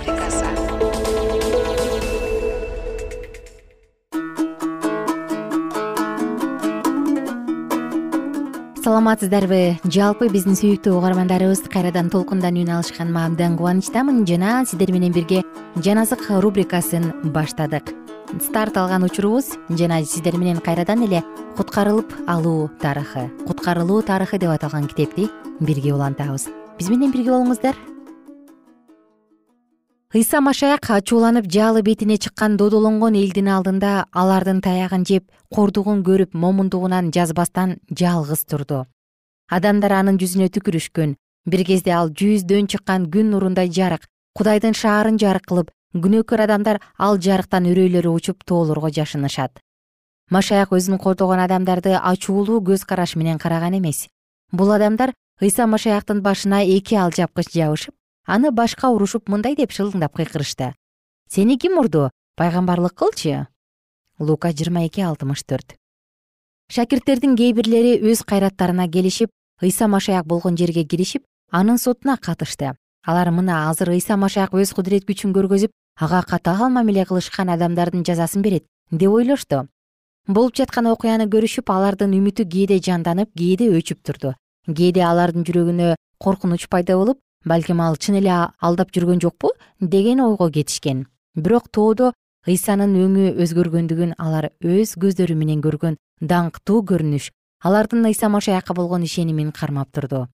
саламатсыздарбы? 8.94 9.80
Жалпы 9.90 10.28
биздин 10.30 10.54
сүйүктүү 10.54 10.92
угармандарыбыз 10.94 11.64
кайрадан 11.66 12.12
толкундан 12.12 12.54
үн 12.61 12.68
алышканыма 12.76 13.24
абдан 13.26 13.57
кубанычтамын. 13.59 14.20
Жана 14.22 14.62
сиздер 14.70 14.92
менен 14.94 15.11
бирге 15.11 15.40
жан 15.83 15.98
азык 15.98 16.22
рубрикасын 16.30 17.11
баштадык. 17.35 17.90
Старт 18.38 18.76
алган 18.78 19.02
учурубуз 19.02 19.57
жана 19.68 19.98
сиздер 20.04 20.37
менен 20.38 20.61
кайрадан 20.62 21.02
эле 21.09 21.24
куткарылып 21.57 22.14
алуу 22.28 22.70
тарыхы. 22.78 23.33
Куткарылуу 23.48 24.02
тарыхы 24.02 24.38
деп 24.38 24.54
аталган 24.54 24.87
китепти 24.87 25.26
бирге 25.59 25.92
улантабыз. 25.94 26.46
Биз 26.78 26.88
менен 26.88 27.11
бирге 27.11 27.35
болуңуздар 27.35 27.74
ыйса 30.14 30.38
машаяк 30.40 30.90
ачууланып 30.94 31.46
жаалы 31.50 31.81
бетине 31.83 32.16
чыккан 32.22 32.53
додолонгон 32.57 33.16
элдин 33.18 33.48
алдында 33.50 34.05
алардын 34.14 34.61
таягын 34.62 35.03
жеп 35.09 35.24
кордугун 35.50 36.05
көрүп 36.07 36.37
момундугунан 36.38 37.09
жазбастан 37.11 37.81
жалгыз 37.90 38.44
турду. 38.46 38.85
Адамдар 39.50 39.92
анын 39.92 40.20
жүзүнө 40.22 40.53
түкүрүшкөн. 40.55 41.16
Бир 41.50 41.64
кезде 41.66 41.90
ал 41.98 42.12
жүздөн 42.20 42.70
чыккан 42.70 43.09
күн 43.11 43.33
нурундай 43.35 43.72
жарык 43.79 44.07
кудайдын 44.38 44.79
шаарын 44.79 45.18
жарык 45.18 45.48
кылып 45.50 45.74
күнөөкөр 45.98 46.44
адамдар 46.46 46.79
ал 46.96 47.18
жарыктан 47.18 47.66
үрөйлөрү 47.72 48.14
учуп 48.14 48.46
тоолорго 48.46 48.92
жашынышат. 48.94 49.59
Машаяк 50.31 50.70
өзүн 50.70 51.03
кордогон 51.03 51.42
адамдарды 51.42 51.98
ачуулуу 51.98 52.62
көз 52.62 52.87
караш 52.87 53.16
менен 53.16 53.42
караган 53.42 53.74
эмес. 53.83 54.07
Бул 54.53 54.70
адамдар 54.70 55.11
ыйса 55.42 55.66
машаяктын 55.66 56.22
башына 56.22 56.62
эки 56.62 56.94
алжапкыч 56.94 57.50
жабышып 57.50 57.94
аны 58.26 58.50
башка 58.50 58.90
урушуп 58.90 59.28
мындай 59.28 59.56
деп 59.56 59.72
шылыңдап 59.72 60.16
кыйкырышты. 60.16 60.74
Сени 61.28 61.56
ким 61.58 61.78
урду? 61.78 62.10
Пайгамбарлык 62.37 62.94
кылчы? 62.94 63.46
Лука 64.18 64.52
жыйырма 64.52 64.87
эки 64.87 65.00
алтымыш 65.00 65.42
төрт 65.44 65.76
шакирттердин 66.72 67.37
кээ 67.37 67.52
бирлери 67.52 67.98
өз 68.00 68.24
кайраттарына 68.24 68.88
келишип 68.88 69.30
ыйса 69.62 69.87
машаяк 69.88 70.26
болгон 70.26 70.56
жерге 70.56 70.84
киришип 70.84 71.22
анын 71.50 71.78
сотуна 71.78 72.16
катышты. 72.16 72.74
Алар 73.04 73.30
мына 73.30 73.68
азыр 73.68 73.90
ыйса 73.90 74.16
машаяк 74.16 74.54
өз 74.54 74.72
кудурет 74.72 75.04
күчүн 75.04 75.34
көргөзүп 75.37 75.70
ага 76.00 76.22
катаал 76.22 76.70
мамиле 76.70 77.04
кылышкан 77.04 77.50
адамдардын 77.52 78.04
жазасын 78.04 78.42
берет 78.42 78.64
деп 78.90 79.10
ойлошту 79.10 79.68
болуп 80.26 80.56
жаткан 80.56 80.88
окуяны 80.88 81.28
көрүшүп 81.28 81.68
алардын 81.68 82.16
үмүтү 82.16 82.48
кээде 82.48 82.80
жанданып 82.80 83.30
кээде 83.37 83.68
өчүп 83.68 84.00
турду. 84.02 84.34
Кээде 84.64 85.04
алардын 85.04 85.44
жүрөгүнө 85.44 85.94
коркунуч 86.18 86.66
пайда 86.72 86.96
болуп 86.96 87.20
балким 87.44 87.80
ал 87.80 87.96
чын 87.96 88.18
эле 88.20 88.35
алдап 88.61 88.92
жүргөн 88.94 89.20
жокпу 89.20 89.52
деген 89.80 90.20
ойго 90.20 90.50
кетишкен. 90.50 91.07
Бирок 91.35 91.68
тоодо 91.68 92.12
ыйсанын 92.46 92.94
өңү 93.04 93.35
өзгөргөндүгүн 93.42 94.14
алар 94.18 94.50
өз 94.61 94.96
көздөрү 95.00 95.35
менен 95.35 95.62
көргөн 95.64 95.96
даңктуу 96.20 96.83
көрүнүш 96.90 97.30
алардын 97.64 98.04
ыйса 98.11 98.28
машаякка 98.28 98.74
болгон 98.74 99.02
ишенимин 99.02 99.52
кармап 99.52 99.92
турду. 99.92 100.26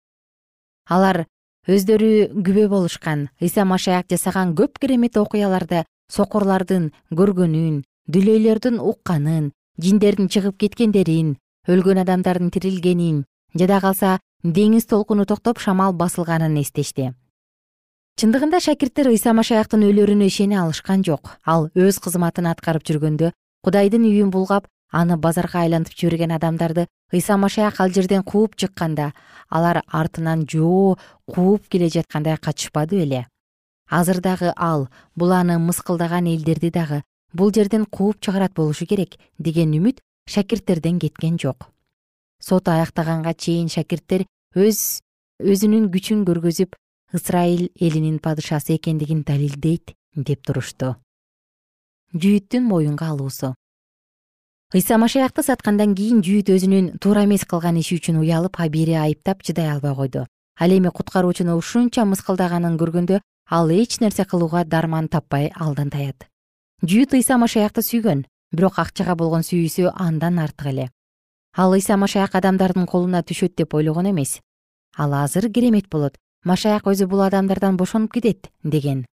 Алар 0.88 1.26
өздөрү 1.68 2.42
күбө 2.46 2.66
болушкан 2.68 3.28
ыйса 3.40 3.64
машаяк 3.64 4.10
жасаган 4.10 4.54
көп 4.58 4.80
керемет 4.80 5.16
окуяларды 5.16 5.84
сокурлардын 6.10 6.90
көргөнүн 7.14 7.82
дүлөйлөрдүн 8.10 8.80
укканын 8.80 9.52
жиндердин 9.78 10.28
чыгып 10.32 10.58
кеткендерин 10.64 11.36
өлгөн 11.68 12.02
адамдардын 12.02 12.50
тирилгенин 12.50 13.24
жада 13.54 13.80
калса 13.84 14.18
деңиз 14.42 14.86
толкуну 14.88 15.26
токтоп 15.26 15.58
шамал 15.60 15.92
басылганын 15.92 16.56
эстешти 16.60 17.12
чындыгында 18.20 18.60
шакирттер 18.60 19.08
ыйса 19.12 19.32
машаяктын 19.32 19.84
өлөрүнө 19.84 20.26
ишене 20.28 20.58
алышкан 20.60 21.00
жок. 21.04 21.38
Ал 21.44 21.70
өз 21.72 21.96
кызматын 22.04 22.50
аткарып 22.50 22.84
жүргөндө 22.84 23.30
кудайдын 23.64 24.04
үйүн 24.04 24.30
булгап 24.32 24.66
аны 24.92 25.16
базарга 25.16 25.62
айлантып 25.62 25.96
жиберген 25.96 26.34
адамдарды 26.36 26.86
ыйса 27.12 27.36
машаяк 27.36 27.80
ал 27.80 27.92
жерден 27.92 28.22
кууп 28.22 28.56
чыкканда 28.56 29.12
алар 29.48 29.82
артынан 29.86 30.46
жоо 30.48 30.98
кууп 31.26 31.68
келе 31.68 31.88
жаткандай 31.88 32.36
качышпады 32.36 33.00
беле 33.00 33.26
азыр 33.88 34.20
дагы 34.20 34.52
ал 34.56 34.88
бул 35.14 35.32
аны 35.32 35.58
мыскылдаган 35.58 36.26
элдерди 36.26 36.70
дагы 36.70 37.02
бул 37.32 37.52
жерден 37.52 37.86
кууп 37.86 38.20
чыгарат 38.20 38.54
болушу 38.54 38.86
керек 38.86 39.16
деген 39.38 39.72
үмүт 39.78 40.00
шакирттерден 40.26 40.98
кеткен 40.98 41.38
жок 41.38 41.70
сот 42.40 42.68
аяктаганга 42.68 43.34
чейин 43.34 43.68
шакирттер 43.68 44.24
өз 44.56 45.00
өзүнүн 45.40 45.86
күчүн 45.94 46.24
көргөзүп 46.28 46.76
ысрайыл 47.14 47.68
элинин 47.80 48.18
падышасы 48.18 48.76
экендигин 48.76 49.22
далилдейт 49.22 49.94
деп 50.16 50.42
турушту. 50.46 50.96
Жүйүттүн 52.14 52.66
моюнга 52.66 53.10
алуусу. 53.12 53.54
Ыйса 54.74 54.98
машаякты 54.98 55.42
саткандан 55.42 55.94
кийин 55.94 56.22
жүйүт 56.26 56.50
өзүнүн 56.56 56.92
туура 56.98 57.24
эмес 57.26 57.44
кылган 57.44 57.78
иши 57.78 57.98
үчүн 57.98 58.20
уялып 58.22 58.58
абийири 58.58 58.98
айыптап 58.98 59.42
чыдай 59.42 59.70
албай 59.70 59.94
койду. 59.94 60.26
Ал 60.58 60.70
эми 60.70 60.90
куткаруучуну 60.90 61.56
ушунча 61.58 62.04
мыскылдаганын 62.04 62.78
көргөндө 62.78 63.20
ал 63.50 63.70
эч 63.70 63.98
нерсе 64.00 64.24
кылууга 64.24 64.64
дарман 64.64 65.08
таппай 65.08 65.50
алдан 65.54 65.90
таят 65.90 66.28
жүйүт 66.86 67.16
ыйса 67.18 67.36
машаякты 67.36 67.82
сүйгөн 67.82 68.22
бирок 68.54 68.78
акчага 68.78 69.16
болгон 69.18 69.42
сүйүүсү 69.42 69.90
андан 70.06 70.38
артык 70.38 70.70
эле 70.70 70.86
ал 71.56 71.72
ыйса 71.72 71.96
машаяк 71.96 72.34
адамдардын 72.34 72.86
колуна 72.86 73.22
түшөт 73.22 73.56
деп 73.56 73.74
ойлогон 73.74 74.10
эмес. 74.10 74.40
Ал 74.96 75.14
азыр 75.14 75.50
керемет 75.52 75.88
болот. 75.88 76.16
Машаяк 76.44 76.86
өзү 76.86 77.06
бул 77.06 77.22
адамдардан 77.22 77.76
бошонуп 77.76 78.12
кетет 78.12 78.50
деген. 78.62 79.06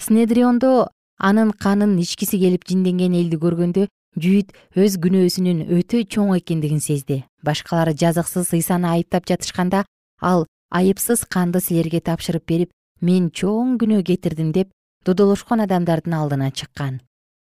Снедриондо 0.00 0.88
анын 1.18 1.52
канын 1.52 1.98
ичкиси 1.98 2.38
келип 2.38 2.64
жинденген 2.68 3.14
элди 3.14 3.36
көргөндө 3.36 3.88
жүйүт 4.16 4.52
өз 4.76 4.96
күнөөсүнүн 5.02 5.66
өтө 5.78 6.04
чоң 6.08 6.36
экендигин 6.38 6.80
сезди. 6.80 7.24
Башкалар 7.42 7.92
жазыксыз 7.92 8.52
ыйсаны 8.52 8.88
айыптап 8.88 9.28
жатышканда 9.28 9.84
ал 10.20 10.46
айыпсыз 10.70 11.24
канды 11.28 11.60
силерге 11.60 12.00
тапшырып 12.00 12.46
берип 12.48 12.72
мен 13.00 13.30
чоң 13.30 13.78
күнөө 13.80 14.04
кетирдим 14.08 14.52
деп 14.52 14.72
додолошкон 15.04 15.60
адамдардын 15.64 16.14
алдына 16.14 16.50
чыккан. 16.50 17.00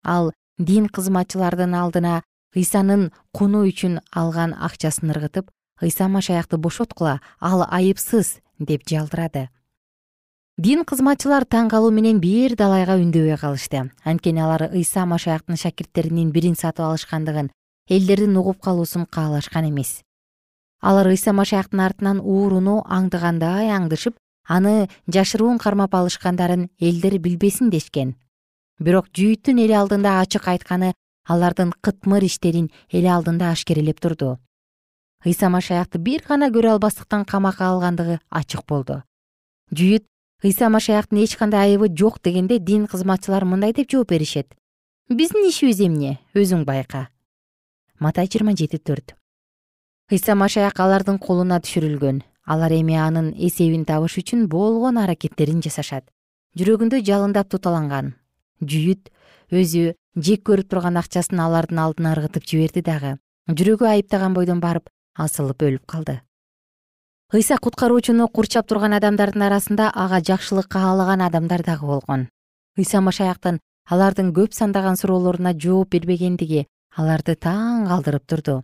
Ал 0.04 0.34
дин 0.58 0.88
кызматчылардын 0.88 1.74
алдына 1.74 2.21
ыйсанын 2.56 3.12
куну 3.32 3.65
үчүн 3.68 4.00
алган 4.12 4.56
акчасын 4.56 5.12
ыргытып 5.12 5.52
ыйса 5.82 6.08
машаякты 6.08 6.58
бошоткула 6.58 7.20
ал 7.39 7.65
айыпсыз 7.68 8.39
деп 8.60 8.88
жалдырады. 8.88 9.50
Дин 10.58 10.86
кызматчылар 10.88 11.44
таң 11.44 11.68
калуу 11.68 11.91
менен 11.91 12.22
бир 12.24 12.56
далайга 12.56 12.96
үндөбөй 12.96 13.36
калышты. 13.38 13.91
Анткени 14.08 14.39
алар 14.39 14.70
ыйса 14.72 15.06
машаяктын 15.06 15.60
шакирттеринин 15.60 16.32
бирин 16.32 16.56
сатып 16.56 16.86
алышкандыгын 16.88 17.52
элдердин 17.89 18.38
угуп 18.38 18.62
калуусун 18.63 19.06
каалашкан 19.06 19.68
эмес. 19.70 20.02
Алар 20.82 21.08
ыйса 21.12 21.34
машаяктын 21.34 21.80
артынан 21.80 22.22
ууруну 22.24 22.80
аңдыгандай 22.88 23.68
аңдышып 23.76 24.15
аны 24.48 24.88
жашыруун 25.12 25.58
кармап 25.60 25.96
алышкандарын 25.96 26.70
элдер 26.80 27.20
билбесин 27.20 27.70
дешкен. 27.70 28.15
Бирок 28.80 29.12
жүйүттүн 29.12 29.60
эл 29.60 29.76
алдында 29.76 30.22
ачык 30.22 30.48
айтканы 30.48 30.94
алардын 31.25 31.73
кытмыр 31.81 32.23
иштерин 32.23 32.69
эл 32.89 33.07
алдында 33.09 33.51
ашкерелеп 33.51 33.99
турду. 33.99 34.38
Ыйса 35.25 35.49
машаякты 35.49 35.97
бир 35.97 36.23
гана 36.27 36.49
көрө 36.49 36.75
албастыктан 36.75 37.25
камакка 37.25 37.69
алгандыгы 37.69 38.19
ачык 38.29 38.65
болду. 38.67 39.01
Жүйүт 39.71 40.05
ыйса 40.43 40.69
машаяктын 40.69 41.23
эч 41.23 41.35
кандай 41.35 41.71
айыбы 41.71 41.89
жок 41.89 42.21
дегенде 42.21 42.59
дин 42.59 42.85
кызматчылар 42.88 43.45
мындай 43.45 43.73
деп 43.73 43.89
жооп 43.91 44.09
беришет. 44.09 44.53
Биздин 45.09 45.49
ишибиз 45.49 45.81
эмне? 45.81 46.19
Өзүң 46.33 46.65
байка 46.65 47.09
матай 47.99 48.27
жыйырма 48.27 48.55
жети 48.55 48.77
төрт. 48.77 49.15
Ыйса 50.11 50.35
машаяк 50.35 50.79
алардын 50.79 51.17
колуна 51.19 51.59
түшүрүлгөн. 51.63 52.21
Алар 52.45 52.73
эми 52.75 52.93
анын 52.93 53.31
эсебин 53.33 53.85
табыш 53.85 54.19
үчүн 54.21 54.45
болгон 54.47 54.99
аракеттерин 55.01 55.63
жасашат. 55.65 56.05
Жүрөгүндө 56.59 57.01
жалындап 57.01 57.49
туталанган 57.49 58.13
жүйүт 58.61 59.09
өзү 59.51 59.95
жек 60.15 60.45
көрүп 60.47 60.69
турган 60.71 60.95
акчасын 60.95 61.39
алардын 61.43 61.80
алдына 61.84 62.13
ыргытып 62.15 62.45
жиберди 62.47 62.82
дагы. 62.82 63.17
Жүрөгү 63.51 63.88
айыптаган 63.89 64.34
бойдон 64.34 64.62
барып 64.63 64.88
асылып 65.19 65.62
өлүп 65.62 65.84
калды. 65.86 66.21
Ыйса 67.34 67.58
куткаруучуну 67.60 68.30
курчап 68.30 68.67
турган 68.67 68.95
адамдардын 68.95 69.43
арасында 69.49 69.89
ага 69.93 70.21
жакшылык 70.21 70.69
каалаган 70.71 71.21
адамдар 71.21 71.63
дагы 71.63 71.86
болгон. 71.86 72.30
Ыйса 72.78 73.01
машаяктын 73.01 73.60
алардын 73.89 74.32
көп 74.32 74.54
сандаган 74.54 74.95
суроолоруна 74.95 75.54
жооп 75.54 75.91
бербегендиги 75.91 76.65
аларды 76.95 77.36
таң 77.36 77.88
калтырып 77.89 78.25
турду. 78.25 78.63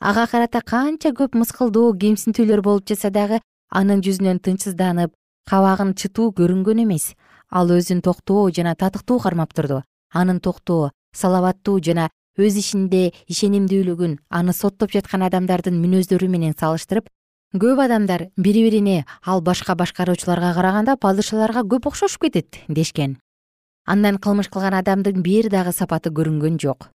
Ага 0.00 0.26
карата 0.26 0.62
канча 0.66 1.14
көп 1.14 1.38
мыскылдуу 1.38 1.94
кемсинтүүлөр 1.94 2.60
болуп 2.60 2.88
жатса 2.88 3.10
дагы 3.10 3.38
анын 3.70 4.02
жүзүнөн 4.02 4.42
тынчсызданып 4.42 5.14
кабагын 5.46 5.94
чытуу 5.94 6.32
көрүнгөн 6.34 6.82
эмес. 6.82 7.14
Ал 7.50 7.70
өзүн 7.70 8.02
токтоо 8.02 8.50
жана 8.50 8.74
татыктуу 8.74 9.20
кармап 9.20 9.52
турду 9.54 9.82
анын 10.12 10.40
токтоо 10.40 10.92
салаваттуу 11.16 11.80
жана 11.80 12.08
өз 12.38 12.56
ишинде 12.56 13.12
ишенимдүүлүгүн 13.28 14.18
аны 14.30 14.52
соттоп 14.56 14.92
жаткан 14.92 15.26
адамдардын 15.28 15.76
мүнөздөрү 15.80 16.28
менен 16.32 16.54
салыштырып 16.56 17.10
көп 17.52 17.82
адамдар 17.84 18.30
бири 18.36 18.62
бирине 18.64 19.04
ал 19.26 19.42
башка 19.42 19.74
башкаруучуларга 19.76 20.54
караганда 20.56 20.96
падышаларга 20.96 21.60
көп 21.68 21.88
окшошуп 21.90 22.22
кетет 22.22 22.56
дешкен. 22.68 23.18
Андан 23.84 24.16
кылмыш 24.16 24.48
кылган 24.48 24.74
адамдын 24.74 25.22
бир 25.22 25.50
дагы 25.50 25.72
сапаты 25.72 26.08
көрүнгөн 26.08 26.56
жок. 26.62 26.88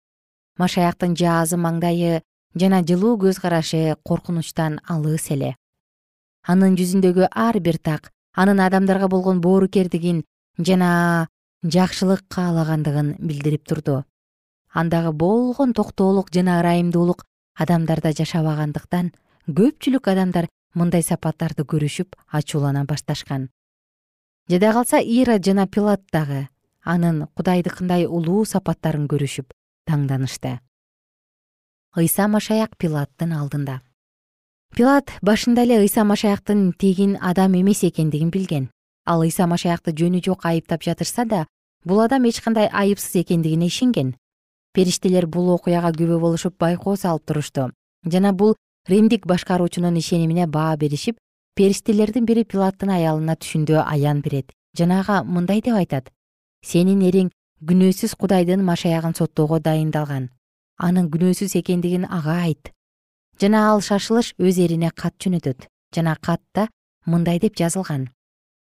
Машаяктын 0.59 1.16
жаазы 1.16 1.57
маңдайы 1.57 2.22
жана 2.55 2.83
жылуу 2.87 3.16
көз 3.18 3.40
карашы 3.42 3.96
коркунучтан 4.05 4.79
алыс 4.87 5.31
эле. 5.31 5.57
Анын 6.46 6.77
жүзүндөгү 6.79 7.31
ар 7.33 7.59
бир 7.59 7.79
так 7.79 8.12
анын 8.37 8.61
адамдарга 8.61 9.09
болгон 9.09 9.40
боорукердигин 9.40 10.22
жана 10.59 11.29
жакшылык 11.64 12.22
каалагандыгын 12.29 13.16
билдирип 13.18 13.64
турду. 13.64 14.05
Андагы 14.72 15.12
болгон 15.12 15.72
токтоолук 15.72 16.29
жана 16.31 16.61
ырайымдуулук 16.61 17.24
адамдарда 17.57 18.12
жашабагандыктан 18.12 19.12
көпчүлүк 19.48 20.11
адамдар 20.12 20.48
мындай 20.74 21.03
сапаттарды 21.03 21.64
көрүшүп 21.64 22.16
ачуулана 22.29 22.85
башташкан. 22.85 23.48
Жада 24.48 24.72
калса 24.72 25.00
ира 25.00 25.38
жана 25.38 25.66
пилат 25.66 26.03
дагы 26.12 26.48
анын 26.85 27.27
кудайдыкындай 27.35 28.05
улуу 28.05 28.44
сапаттарын 28.44 29.09
көрүшүп 29.09 29.55
таңданышты. 29.88 30.59
Ыйса 31.96 32.29
машаяк 32.29 32.77
пилаттын 32.77 33.33
алдында. 33.33 33.81
Пилат 34.74 35.12
башында 35.22 35.62
эле 35.62 35.79
ыйса 35.81 36.05
машаяктын 36.05 36.72
тегин 36.72 37.16
адам 37.22 37.55
эмес 37.55 37.85
экендигин 37.85 38.31
билген. 38.31 38.68
Ал 39.07 39.22
ыйса 39.22 39.46
машаякты 39.46 39.92
жөнү 39.92 40.20
жок 40.24 40.44
айыптап 40.44 40.83
жатышса 40.83 41.24
да 41.24 41.46
бул 41.85 42.01
адам 42.01 42.25
эч 42.25 42.40
кандай 42.40 42.68
айыпсыз 42.68 43.23
экендигине 43.23 43.66
ишенген. 43.66 44.14
Периштелер 44.73 45.27
бул 45.27 45.51
окуяга 45.55 45.92
күбө 45.92 46.18
болушуп 46.20 46.59
байкоо 46.59 46.97
салып 46.97 47.25
турушту. 47.27 47.70
Жана 48.05 48.33
бул 48.33 48.57
римдик 48.88 49.27
башкаруучунун 49.27 49.97
ишенимине 49.97 50.47
баа 50.47 50.77
беришип 50.77 51.18
периштелердин 51.55 52.27
бири 52.27 52.44
пилаттын 52.44 52.90
аялына 52.90 53.37
түшүндө 53.37 53.85
аян 53.87 54.20
берет. 54.20 54.53
Жана 54.77 55.01
ага 55.01 55.23
мындай 55.25 55.61
деп 55.61 55.75
айтат. 55.75 56.11
Сенин 56.64 57.01
эриң 57.01 57.31
күнөөсүз 57.62 58.16
кудайдын 58.18 58.64
машаягын 58.64 59.14
соттоого 59.14 59.61
дайындалган. 59.61 60.31
Анын 60.79 61.11
күнөөсүз 61.11 61.55
экендигин 61.61 62.09
ага 62.11 62.40
айт 62.42 62.75
жана 63.40 63.68
ал 63.70 63.81
шашылыш 63.83 64.35
өз 64.38 64.59
эрине 64.64 64.90
кат 64.90 65.14
жөнөтөт. 65.18 65.66
Жана 65.94 66.16
катта 66.20 66.68
мындай 67.07 67.38
деп 67.38 67.57
жазылган. 67.57 68.09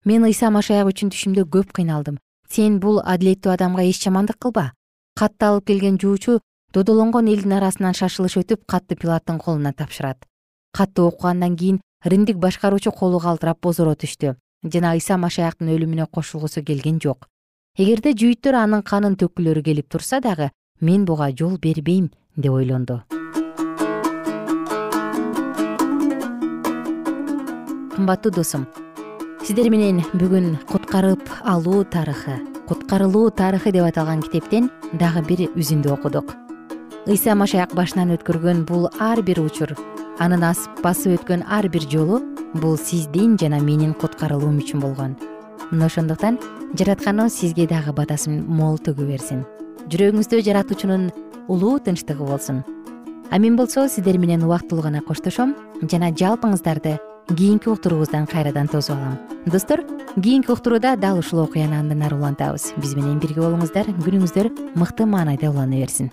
Мен 0.05 0.25
ыйса 0.25 0.51
машаяк 0.51 0.91
үчүн 0.91 1.11
түшүмдө 1.11 1.47
көп 1.51 1.73
кыйналдым 1.75 2.19
сен 2.51 2.79
бул 2.81 3.01
адилеттүү 3.05 3.53
адамга 3.53 3.85
эч 3.85 4.03
жамандык 4.05 4.39
кылба. 4.39 4.73
Катты 5.19 5.47
алып 5.47 5.67
келген 5.71 5.99
жуучу 6.01 6.41
додолонгон 6.75 7.29
элдин 7.31 7.57
арасынан 7.59 7.95
шашылыш 7.95 8.37
өтүп 8.43 8.65
катты 8.67 8.97
пилаттын 8.97 9.39
колуна 9.39 9.73
тапшырат. 9.73 10.25
Катты 10.73 11.03
окугандан 11.03 11.57
кийин 11.57 11.81
римдик 12.05 12.37
башкаруучу 12.37 12.93
колу 12.93 13.21
калтырап 13.21 13.61
бозоро 13.63 13.95
түштү. 13.95 14.35
Жана 14.65 14.95
ыйса 14.97 15.17
машаяктын 15.17 15.71
өлүмүнө 15.71 16.07
кошулгусу 16.11 16.65
келген 16.65 17.01
жок. 17.01 17.29
Эгерде 17.79 18.15
жүйүттөр 18.15 18.55
анын 18.55 18.83
канын 18.83 19.17
төккүлөрү 19.17 19.63
келип 19.63 19.89
турса 19.91 20.21
дагы 20.21 20.51
мен 20.81 21.05
буга 21.05 21.31
жол 21.31 21.59
бербейм 21.59 22.11
деп 22.37 22.53
ойлонду. 22.53 23.03
Кымбаттуу 27.95 28.33
досум 28.33 28.67
сиздер 29.45 29.69
менен 29.69 29.99
бүгүн 30.17 30.55
куткарып 30.71 31.29
алуу 31.45 31.83
тарыхы. 31.85 32.39
Куткарылуу 32.65 33.29
тарыхы 33.29 33.75
деп 33.75 33.85
аталган 33.85 34.23
китептен 34.25 34.71
дагы 34.97 35.21
бир 35.29 35.43
үзүндү 35.53 35.93
окудук. 35.93 36.33
Ыйса 37.05 37.35
машаяк 37.37 37.75
башынан 37.77 38.15
өткөргөн 38.17 38.65
бул 38.65 38.89
ар 38.97 39.21
бир 39.21 39.43
учур 39.45 39.75
анын 40.19 40.41
басып 40.81 41.19
өткөн 41.19 41.45
ар 41.45 41.69
бир 41.69 41.85
жолу 41.93 42.23
бул 42.55 42.79
сиздин 42.79 43.37
жана 43.37 43.61
менин 43.61 43.93
куткарылуум 43.93 44.63
үчүн 44.65 44.81
болгон. 44.81 45.17
Мына 45.71 45.93
ошондуктан 45.93 46.41
жаратканыбыз 46.79 47.37
сизге 47.37 47.67
дагы 47.69 47.93
батасын 47.93 48.47
мол 48.49 48.79
төгө 48.79 49.13
берсин. 49.13 49.45
Жүрөгүңүздө 49.93 50.41
жаратуучунун 50.41 51.11
улуу 51.49 51.79
тынчтыгы 51.85 52.25
болсун. 52.25 52.65
А 53.31 53.39
мен 53.39 53.57
болсо 53.57 53.89
сиздер 53.89 54.17
менен 54.17 54.45
убактылуу 54.45 54.85
гана 54.85 55.03
коштошом 55.03 55.55
жана 55.83 56.13
жалпыңыздарды 56.13 56.99
кийинки 57.29 57.69
уктуруубуздан 57.69 58.27
кайрадан 58.27 58.69
тосуп 58.69 58.97
алам. 58.97 59.19
Достор 59.47 59.81
кийинки 60.23 60.51
уктурууда 60.51 60.97
дал 60.97 61.19
ушул 61.19 61.41
окуяны 61.41 61.75
андан 61.75 62.03
ары 62.03 62.17
улантабыз 62.17 62.75
биз 62.77 62.95
менен 62.95 63.19
бирге 63.19 63.41
болуңуздар. 63.41 63.89
Күнүңүздөр 64.05 64.51
мыкты 64.77 65.07
маанайда 65.07 65.51
улана 65.51 65.81
берсин. 65.81 66.11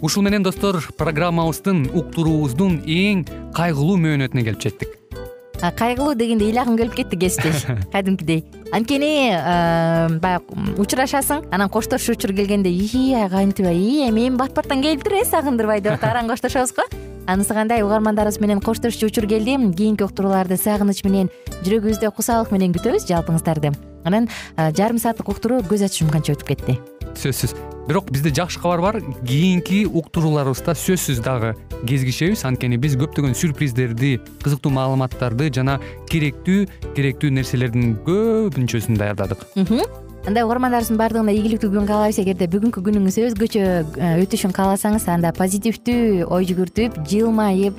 Ушул 0.00 0.22
менен 0.22 0.42
достор 0.42 0.80
программабыздын 0.96 1.90
уктуруубуздун 1.92 2.80
эң 2.86 3.26
кайгылуу 3.52 3.98
мөөнөтүнө 4.00 4.44
келип 4.46 4.62
жеттик. 4.62 4.94
Кайгылуу 5.58 6.14
дегенде 6.14 6.46
ыйлагым 6.46 6.78
келип 6.78 6.94
кетти 6.94 7.18
кесиптеш. 7.18 7.66
Кадимкидей 7.92 8.44
анткени 8.74 10.18
баягы 10.20 10.76
учурашасың 10.80 11.48
анан 11.52 11.70
коштошуу 11.72 12.16
учур 12.16 12.34
келгенде 12.36 12.70
ии 12.70 13.16
кантип 13.30 13.66
ии 13.72 14.08
эми 14.08 14.28
бат 14.30 14.54
баттан 14.54 14.82
келиптир 14.82 15.20
э 15.22 15.24
сагындырбай 15.24 15.80
деп 15.80 15.96
атып 15.96 16.10
араң 16.10 16.28
коштошобуз 16.28 16.74
го? 16.76 16.84
Анысы 17.26 17.54
кандай 17.54 17.82
угармандарыбыз 17.82 18.40
менен 18.40 18.60
коштошчу 18.60 19.06
учур 19.06 19.26
келди. 19.26 19.56
Кийинки 19.76 20.02
уктурууларды 20.02 20.56
сагыныч 20.56 21.04
менен 21.04 21.28
жүрөгүбүздө 21.64 22.12
кусалык 22.16 22.52
менен 22.52 22.72
күтөбүз 22.72 23.08
жалпыңыздарды 23.08 23.72
анан 24.08 24.28
жарым 24.56 24.98
сааттык 24.98 25.28
уктуруу 25.28 25.60
көз 25.68 25.86
ачып 25.86 26.06
жумканча 26.06 26.34
өтүп 26.36 26.54
кетти. 26.54 26.78
Сөзсүз. 27.18 27.54
Бирок 27.88 28.10
бизде 28.12 28.30
жакшы 28.34 28.60
кабар 28.60 28.80
бар. 28.84 28.98
Кийинки 29.26 29.84
уктурууларыбызда 29.86 30.74
сөзсүз 30.76 31.22
дагы 31.24 31.54
кезигишебиз. 31.88 32.44
Анткени 32.44 32.76
биз 32.76 32.98
көптөгөн 33.00 33.34
сюрприздерди 33.38 34.18
кызыктуу 34.44 34.72
маалыматтарды 34.74 35.48
жана 35.54 35.78
керектүү 36.12 36.66
керектүү 36.98 37.32
нерселердин 37.38 37.96
көпүнчөсүн 38.06 39.00
даярдадык. 39.00 39.48
Андай 40.28 40.44
угармандарыбыздын 40.44 40.98
баардыгына 41.00 41.32
ийгиликтүү 41.32 41.70
күн 41.72 41.86
каалайбыз 41.88 42.18
эгерде 42.20 42.48
бүгүнкү 42.52 42.82
күнүңүз 42.84 43.16
өзгөчө 43.30 43.62
э, 43.64 44.08
өтүшүн 44.26 44.52
кааласаңыз 44.52 45.06
анда 45.08 45.30
позитивдүү 45.32 46.26
ой 46.26 46.48
жүгүртүп 46.50 46.98
жылмайып 47.08 47.78